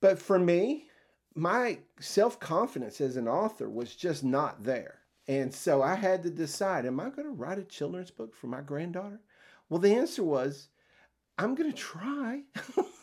but 0.00 0.18
for 0.18 0.40
me 0.40 0.88
my 1.34 1.78
self 2.00 2.38
confidence 2.40 3.00
as 3.00 3.16
an 3.16 3.28
author 3.28 3.68
was 3.68 3.94
just 3.94 4.24
not 4.24 4.64
there. 4.64 4.98
And 5.28 5.54
so 5.54 5.82
I 5.82 5.94
had 5.94 6.22
to 6.24 6.30
decide 6.30 6.84
am 6.86 7.00
I 7.00 7.10
going 7.10 7.28
to 7.28 7.30
write 7.30 7.58
a 7.58 7.64
children's 7.64 8.10
book 8.10 8.34
for 8.34 8.48
my 8.48 8.60
granddaughter? 8.60 9.20
Well, 9.68 9.80
the 9.80 9.94
answer 9.94 10.22
was 10.22 10.68
I'm 11.38 11.54
going 11.54 11.70
to 11.70 11.76
try. 11.76 12.42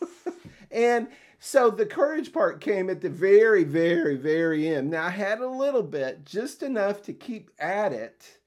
and 0.72 1.08
so 1.39 1.70
the 1.70 1.86
courage 1.86 2.34
part 2.34 2.62
came 2.62 2.89
at 2.89 3.02
the 3.02 3.10
very, 3.10 3.63
very, 3.63 4.15
very 4.15 4.68
end. 4.68 4.92
Now 4.92 5.06
I 5.06 5.12
had 5.12 5.39
a 5.39 5.48
little 5.48 5.84
bit, 5.84 6.26
just 6.26 6.62
enough 6.62 7.02
to 7.04 7.13
keep 7.13 7.50
at 7.58 7.94
it, 7.94 8.39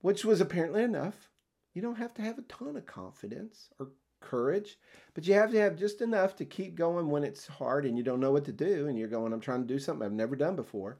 which 0.00 0.24
was 0.24 0.40
apparently 0.40 0.82
enough. 0.82 1.30
You 1.74 1.80
don't 1.80 1.96
have 1.96 2.12
to 2.14 2.22
have 2.22 2.38
a 2.38 2.42
ton 2.42 2.76
of 2.76 2.84
confidence 2.84 3.70
or 3.78 3.88
courage, 4.22 4.78
but 5.14 5.26
you 5.26 5.34
have 5.34 5.50
to 5.50 5.58
have 5.58 5.76
just 5.76 6.00
enough 6.00 6.34
to 6.36 6.44
keep 6.44 6.74
going 6.74 7.10
when 7.10 7.24
it's 7.24 7.46
hard 7.46 7.84
and 7.84 7.98
you 7.98 8.04
don't 8.04 8.20
know 8.20 8.32
what 8.32 8.46
to 8.46 8.52
do 8.52 8.86
and 8.88 8.98
you're 8.98 9.08
going, 9.08 9.32
I'm 9.32 9.40
trying 9.40 9.66
to 9.66 9.74
do 9.74 9.78
something 9.78 10.04
I've 10.04 10.12
never 10.12 10.36
done 10.36 10.56
before. 10.56 10.98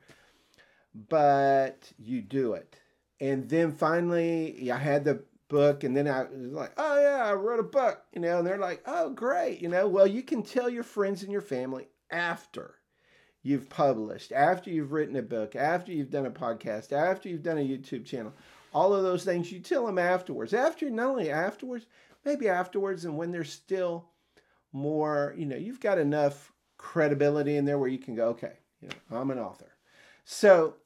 But 1.09 1.91
you 1.99 2.21
do 2.21 2.53
it. 2.53 2.77
And 3.21 3.49
then 3.49 3.73
finally, 3.73 4.71
I 4.71 4.77
had 4.77 5.05
the 5.05 5.23
book, 5.49 5.85
and 5.85 5.97
then 5.97 6.09
I 6.09 6.25
was 6.25 6.53
like, 6.53 6.73
oh, 6.77 7.01
yeah, 7.01 7.25
I 7.25 7.35
wrote 7.35 7.61
a 7.61 7.63
book, 7.63 8.03
you 8.13 8.21
know, 8.21 8.39
and 8.39 8.47
they're 8.47 8.59
like, 8.59 8.83
oh, 8.87 9.11
great, 9.11 9.61
you 9.61 9.69
know. 9.69 9.87
Well, 9.87 10.07
you 10.07 10.23
can 10.23 10.43
tell 10.43 10.69
your 10.69 10.83
friends 10.83 11.23
and 11.23 11.31
your 11.31 11.43
family 11.43 11.89
after 12.11 12.75
you've 13.43 13.69
published, 13.69 14.33
after 14.33 14.71
you've 14.71 14.93
written 14.93 15.17
a 15.17 15.23
book, 15.23 15.55
after 15.55 15.93
you've 15.93 16.11
done 16.11 16.27
a 16.27 16.31
podcast, 16.31 16.93
after 16.93 17.29
you've 17.29 17.43
done 17.43 17.59
a 17.59 17.61
YouTube 17.61 18.05
channel, 18.05 18.33
all 18.75 18.95
of 18.95 19.03
those 19.03 19.25
things, 19.25 19.53
you 19.53 19.61
tell 19.61 19.87
them 19.87 19.99
afterwards. 19.99 20.55
After, 20.55 20.89
not 20.91 21.11
only 21.11 21.31
afterwards, 21.31 21.87
maybe 22.25 22.49
afterwards 22.49 23.05
and 23.05 23.17
when 23.17 23.33
there's 23.33 23.53
still 23.53 24.09
more, 24.73 25.35
you 25.37 25.47
know, 25.47 25.57
you've 25.57 25.81
got 25.81 25.99
enough 25.99 26.53
credibility 26.79 27.57
in 27.57 27.65
there 27.65 27.79
where 27.79 27.89
you 27.89 27.99
can 27.99 28.15
go, 28.15 28.29
okay, 28.29 28.55
you 28.81 28.89
know, 28.89 29.19
I'm 29.19 29.31
an 29.31 29.39
author. 29.39 29.73
So 30.25 30.77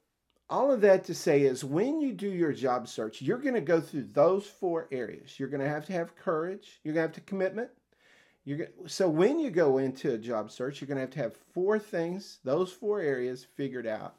all 0.48 0.70
of 0.70 0.80
that 0.82 1.04
to 1.04 1.14
say 1.14 1.42
is 1.42 1.64
when 1.64 2.00
you 2.00 2.12
do 2.12 2.28
your 2.28 2.52
job 2.52 2.88
search, 2.88 3.20
you're 3.20 3.38
going 3.38 3.54
to 3.54 3.60
go 3.60 3.80
through 3.80 4.04
those 4.12 4.46
four 4.46 4.88
areas. 4.92 5.38
You're 5.38 5.48
going 5.48 5.62
to 5.62 5.68
have 5.68 5.86
to 5.86 5.92
have 5.92 6.16
courage. 6.16 6.80
You're 6.82 6.94
going 6.94 7.04
to 7.04 7.08
have 7.08 7.24
to 7.24 7.28
commitment. 7.28 7.70
You're 8.44 8.58
going 8.58 8.70
so 8.86 9.08
when 9.08 9.40
you 9.40 9.50
go 9.50 9.78
into 9.78 10.12
a 10.12 10.18
job 10.18 10.52
search, 10.52 10.80
you're 10.80 10.86
going 10.86 10.98
to 10.98 11.02
have 11.02 11.10
to 11.10 11.18
have 11.18 11.36
four 11.52 11.80
things, 11.80 12.38
those 12.44 12.72
four 12.72 13.00
areas 13.00 13.44
figured 13.56 13.88
out. 13.88 14.14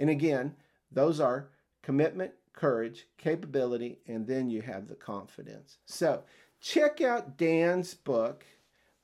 And 0.00 0.10
again, 0.10 0.56
those 0.90 1.20
are 1.20 1.48
commitment, 1.82 2.32
courage, 2.52 3.06
capability, 3.18 3.98
and 4.08 4.26
then 4.26 4.50
you 4.50 4.62
have 4.62 4.88
the 4.88 4.96
confidence. 4.96 5.78
So 5.86 6.24
check 6.62 7.00
out 7.00 7.36
Dan's 7.36 7.92
book. 7.92 8.46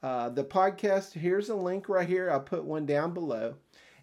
Uh, 0.03 0.29
the 0.29 0.45
podcast, 0.45 1.13
here's 1.13 1.49
a 1.49 1.55
link 1.55 1.89
right 1.89 2.09
here. 2.09 2.31
I'll 2.31 2.41
put 2.41 2.65
one 2.65 2.87
down 2.87 3.13
below. 3.13 3.57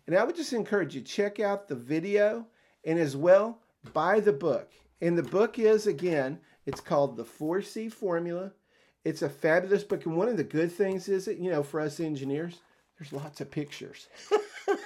And 0.06 0.16
I 0.16 0.24
would 0.24 0.36
just 0.36 0.54
encourage 0.54 0.94
you, 0.94 1.02
check 1.02 1.40
out 1.40 1.68
the 1.68 1.76
video 1.76 2.46
and 2.84 3.00
as 3.00 3.16
well, 3.16 3.60
buy 3.94 4.20
the 4.20 4.34
book. 4.34 4.72
And 5.02 5.18
the 5.18 5.24
book 5.24 5.58
is, 5.58 5.88
again, 5.88 6.40
it's 6.66 6.82
called 6.82 7.16
The 7.16 7.24
4C 7.24 7.92
Formula. 7.92 8.52
It's 9.04 9.22
a 9.22 9.30
fabulous 9.30 9.84
book. 9.84 10.06
And 10.06 10.18
one 10.18 10.28
of 10.28 10.38
the 10.38 10.44
good 10.44 10.72
things 10.72 11.08
is 11.08 11.26
that, 11.26 11.40
you 11.40 11.50
know, 11.50 11.64
for 11.64 11.80
us 11.80 12.00
engineers, 12.00 12.60
there's 13.00 13.14
lots 13.14 13.40
of 13.40 13.50
pictures. 13.50 14.08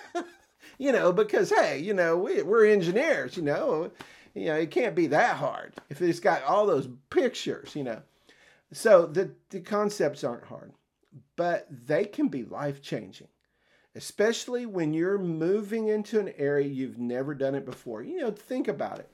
you 0.77 0.91
know, 0.91 1.11
because, 1.11 1.49
hey, 1.49 1.79
you 1.79 1.93
know, 1.93 2.17
we, 2.17 2.43
we're 2.43 2.67
engineers, 2.67 3.35
you 3.35 3.43
know. 3.43 3.91
You 4.35 4.45
know, 4.45 4.55
it 4.55 4.71
can't 4.71 4.95
be 4.95 5.07
that 5.07 5.37
hard 5.37 5.73
if 5.89 6.01
it's 6.01 6.19
got 6.19 6.43
all 6.43 6.67
those 6.67 6.87
pictures, 7.09 7.75
you 7.75 7.83
know. 7.83 8.01
So 8.71 9.07
the, 9.07 9.31
the 9.49 9.61
concepts 9.61 10.23
aren't 10.23 10.45
hard, 10.45 10.73
but 11.35 11.67
they 11.69 12.05
can 12.05 12.27
be 12.27 12.43
life 12.43 12.81
changing, 12.81 13.27
especially 13.95 14.65
when 14.65 14.93
you're 14.93 15.17
moving 15.17 15.87
into 15.87 16.19
an 16.19 16.33
area 16.37 16.67
you've 16.67 16.99
never 16.99 17.33
done 17.33 17.55
it 17.55 17.65
before. 17.65 18.03
You 18.03 18.19
know, 18.19 18.31
think 18.31 18.67
about 18.67 18.99
it. 18.99 19.09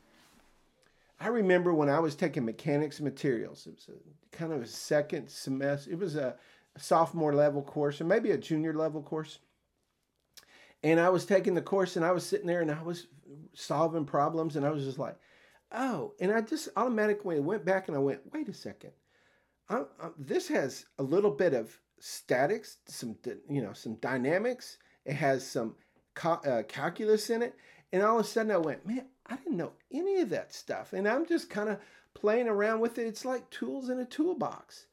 I 1.19 1.27
remember 1.27 1.73
when 1.73 1.89
I 1.89 1.99
was 1.99 2.15
taking 2.15 2.43
mechanics 2.43 2.99
materials, 2.99 3.65
it 3.65 3.75
was 3.75 3.87
a 3.87 4.37
kind 4.37 4.51
of 4.51 4.61
a 4.61 4.67
second 4.67 5.29
semester, 5.29 5.89
it 5.89 5.97
was 5.97 6.17
a, 6.17 6.35
a 6.75 6.79
sophomore 6.79 7.33
level 7.33 7.61
course 7.61 8.01
or 8.01 8.03
maybe 8.03 8.31
a 8.31 8.37
junior 8.37 8.73
level 8.73 9.01
course. 9.01 9.39
And 10.83 10.99
I 10.99 11.07
was 11.07 11.25
taking 11.25 11.53
the 11.53 11.61
course 11.61 11.95
and 11.95 12.03
I 12.03 12.11
was 12.11 12.25
sitting 12.25 12.45
there 12.45 12.61
and 12.61 12.69
I 12.69 12.83
was 12.83 13.07
solving 13.53 14.03
problems 14.03 14.57
and 14.57 14.65
I 14.65 14.71
was 14.71 14.83
just 14.83 14.99
like, 14.99 15.15
oh, 15.71 16.11
and 16.19 16.33
I 16.33 16.41
just 16.41 16.67
automatically 16.75 17.39
went 17.39 17.63
back 17.63 17.87
and 17.87 17.95
I 17.95 18.01
went, 18.01 18.19
wait 18.33 18.49
a 18.49 18.53
second 18.53 18.91
uh, 19.69 19.83
uh, 19.99 20.09
this 20.17 20.47
has 20.47 20.85
a 20.99 21.03
little 21.03 21.31
bit 21.31 21.53
of 21.53 21.79
statics, 21.99 22.77
some 22.87 23.17
you 23.49 23.61
know 23.61 23.73
some 23.73 23.95
dynamics. 23.95 24.77
It 25.05 25.13
has 25.13 25.45
some 25.45 25.75
uh, 26.23 26.63
calculus 26.67 27.29
in 27.29 27.41
it, 27.41 27.55
and 27.91 28.03
all 28.03 28.19
of 28.19 28.25
a 28.25 28.27
sudden 28.27 28.51
I 28.51 28.57
went, 28.57 28.85
man, 28.85 29.05
I 29.27 29.35
didn't 29.37 29.57
know 29.57 29.73
any 29.91 30.21
of 30.21 30.29
that 30.29 30.53
stuff, 30.53 30.93
and 30.93 31.07
I'm 31.07 31.25
just 31.25 31.49
kind 31.49 31.69
of 31.69 31.79
playing 32.13 32.47
around 32.47 32.79
with 32.79 32.97
it. 32.97 33.07
It's 33.07 33.25
like 33.25 33.49
tools 33.49 33.89
in 33.89 33.99
a 33.99 34.05
toolbox. 34.05 34.85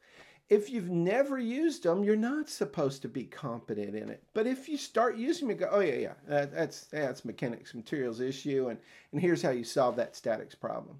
If 0.49 0.69
you've 0.69 0.89
never 0.89 1.39
used 1.39 1.83
them, 1.83 2.03
you're 2.03 2.15
not 2.15 2.49
supposed 2.49 3.01
to 3.03 3.07
be 3.07 3.23
competent 3.23 3.95
in 3.95 4.09
it. 4.09 4.23
But 4.33 4.45
if 4.45 4.67
you 4.67 4.77
start 4.77 5.15
using 5.15 5.47
them, 5.47 5.57
you 5.57 5.65
go, 5.65 5.69
oh 5.71 5.79
yeah, 5.79 5.95
yeah, 5.95 6.13
that, 6.27 6.53
that's 6.53 6.85
that's 6.85 7.25
mechanics 7.25 7.73
materials 7.73 8.19
issue, 8.19 8.69
and 8.69 8.79
and 9.11 9.21
here's 9.21 9.41
how 9.41 9.51
you 9.51 9.63
solve 9.63 9.95
that 9.97 10.15
statics 10.15 10.55
problem. 10.55 10.97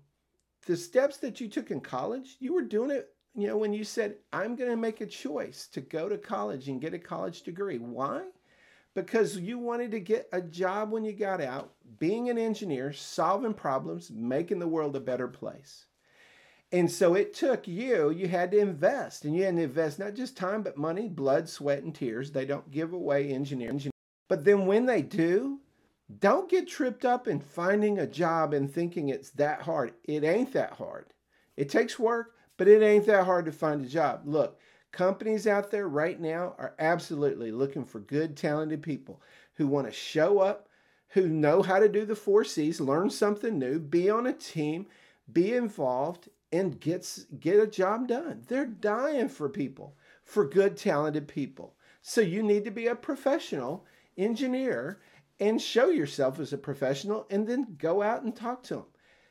The 0.66 0.78
steps 0.78 1.18
that 1.18 1.42
you 1.42 1.50
took 1.50 1.72
in 1.72 1.82
college, 1.82 2.38
you 2.40 2.54
were 2.54 2.62
doing 2.62 2.90
it 2.90 3.13
you 3.36 3.48
know, 3.48 3.58
when 3.58 3.74
you 3.74 3.84
said, 3.84 4.16
I'm 4.32 4.56
going 4.56 4.70
to 4.70 4.78
make 4.78 5.02
a 5.02 5.06
choice 5.06 5.68
to 5.74 5.82
go 5.82 6.08
to 6.08 6.18
college 6.18 6.68
and 6.68 6.82
get 6.82 6.94
a 6.94 7.00
college 7.00 7.42
degree. 7.42 7.80
Why? 7.80 8.22
Because 8.94 9.38
you 9.38 9.58
wanted 9.58 9.92
to 9.92 10.00
get 10.00 10.30
a 10.32 10.42
job 10.42 10.92
when 10.92 11.04
you 11.04 11.14
got 11.14 11.42
out, 11.42 11.74
being 11.98 12.30
an 12.30 12.38
engineer, 12.38 12.94
solving 12.94 13.56
problems, 13.56 14.12
making 14.12 14.60
the 14.60 14.68
world 14.68 14.96
a 14.96 15.00
better 15.00 15.28
place. 15.28 15.86
And 16.72 16.92
so 16.92 17.16
it 17.16 17.34
took 17.34 17.68
you, 17.68 18.12
you 18.12 18.28
had 18.28 18.52
to 18.52 18.60
invest, 18.60 19.26
and 19.26 19.36
you 19.36 19.44
had 19.44 19.56
to 19.58 19.64
invest 19.64 20.00
not 20.00 20.16
just 20.16 20.38
time, 20.38 20.64
but 20.64 20.78
money, 20.78 21.08
blood, 21.08 21.50
sweat, 21.50 21.84
and 21.84 21.94
tears. 21.94 22.32
They 22.32 22.46
don't 22.46 22.70
give 22.72 22.94
away 22.94 23.30
engineering. 23.32 23.92
But 24.28 24.44
then 24.44 24.66
when 24.66 24.86
they 24.86 25.02
do, 25.02 25.60
don't 26.20 26.50
get 26.50 26.68
tripped 26.68 27.06
up 27.06 27.28
in 27.28 27.40
finding 27.40 28.00
a 28.00 28.08
job 28.08 28.54
and 28.54 28.72
thinking 28.72 29.10
it's 29.10 29.30
that 29.32 29.62
hard. 29.62 29.94
It 30.04 30.24
ain't 30.24 30.54
that 30.54 30.74
hard. 30.74 31.14
It 31.58 31.70
takes 31.70 32.00
work, 32.00 32.34
but 32.64 32.72
it 32.72 32.82
ain't 32.82 33.06
that 33.08 33.26
hard 33.26 33.44
to 33.44 33.52
find 33.52 33.84
a 33.84 33.90
job. 33.90 34.22
Look, 34.24 34.58
Companies 34.94 35.48
out 35.48 35.72
there 35.72 35.88
right 35.90 36.22
now 36.22 36.54
are 36.60 36.76
absolutely 36.78 37.52
looking 37.52 37.84
for 37.84 38.00
good, 38.00 38.38
talented 38.38 38.84
people 38.84 39.24
who 39.56 39.66
want 39.66 39.88
to 39.88 39.92
show 39.92 40.38
up, 40.38 40.70
who 41.10 41.28
know 41.28 41.64
how 41.64 41.80
to 41.80 41.90
do 41.90 42.06
the 42.06 42.16
four 42.16 42.44
C's, 42.44 42.80
learn 42.80 43.10
something 43.10 43.58
new, 43.58 43.80
be 43.80 44.12
on 44.12 44.28
a 44.28 44.34
team, 44.34 44.86
be 45.32 45.56
involved, 45.56 46.30
and 46.52 46.80
gets 46.80 47.26
get 47.40 47.60
a 47.60 47.66
job 47.66 48.08
done. 48.08 48.44
They're 48.48 48.68
dying 48.68 49.30
for 49.30 49.50
people, 49.50 49.98
for 50.24 50.48
good, 50.48 50.78
talented 50.78 51.28
people. 51.28 51.74
So 52.04 52.22
you 52.22 52.44
need 52.44 52.64
to 52.66 52.72
be 52.72 52.86
a 52.86 52.96
professional 52.96 53.86
engineer 54.16 55.02
and 55.40 55.60
show 55.60 55.90
yourself 55.90 56.40
as 56.40 56.54
a 56.54 56.58
professional 56.60 57.26
and 57.32 57.48
then 57.48 57.78
go 57.80 58.04
out 58.04 58.22
and 58.22 58.36
talk 58.36 58.62
to 58.64 58.76
them. 58.76 58.86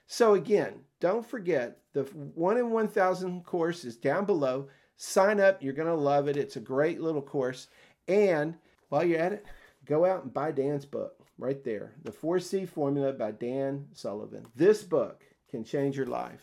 So 0.07 0.35
again, 0.35 0.81
don't 1.01 1.27
forget 1.27 1.79
the 1.93 2.03
1 2.03 2.59
in 2.59 2.71
1000 2.71 3.45
course 3.45 3.85
is 3.85 3.97
down 3.97 4.25
below. 4.25 4.69
Sign 4.97 5.41
up, 5.41 5.63
you're 5.63 5.73
going 5.73 5.89
to 5.89 5.95
love 5.95 6.29
it. 6.29 6.37
It's 6.37 6.57
a 6.57 6.61
great 6.61 7.01
little 7.01 7.23
course. 7.23 7.69
And 8.09 8.57
while 8.89 9.05
you're 9.05 9.19
at 9.21 9.33
it, 9.33 9.47
go 9.85 10.05
out 10.05 10.23
and 10.23 10.33
buy 10.33 10.53
Dan's 10.53 10.87
book 10.87 11.15
right 11.39 11.65
there. 11.65 11.93
The 12.05 12.13
4C 12.13 12.69
Formula 12.69 13.13
by 13.13 13.33
Dan 13.33 13.87
Sullivan. 13.93 14.47
This 14.55 14.83
book 14.83 15.25
can 15.51 15.65
change 15.65 15.97
your 15.97 16.07
life. 16.07 16.43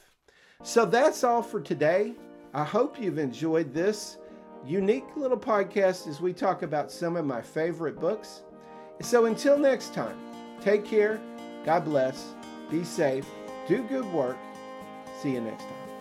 So 0.63 0.85
that's 0.85 1.23
all 1.23 1.41
for 1.41 1.61
today. 1.61 2.15
I 2.53 2.63
hope 2.63 2.99
you've 2.99 3.19
enjoyed 3.19 3.73
this 3.73 4.17
unique 4.65 5.15
little 5.15 5.37
podcast 5.37 6.07
as 6.07 6.19
we 6.19 6.33
talk 6.33 6.63
about 6.63 6.91
some 6.91 7.15
of 7.15 7.25
my 7.25 7.41
favorite 7.41 7.99
books. 7.99 8.41
So 9.01 9.25
until 9.25 9.57
next 9.57 9.93
time, 9.93 10.17
take 10.61 10.83
care, 10.83 11.21
God 11.65 11.85
bless, 11.85 12.35
be 12.69 12.83
safe, 12.83 13.25
do 13.69 13.83
good 13.83 14.11
work. 14.11 14.35
See 15.21 15.33
you 15.33 15.41
next 15.41 15.61
time. 15.61 15.98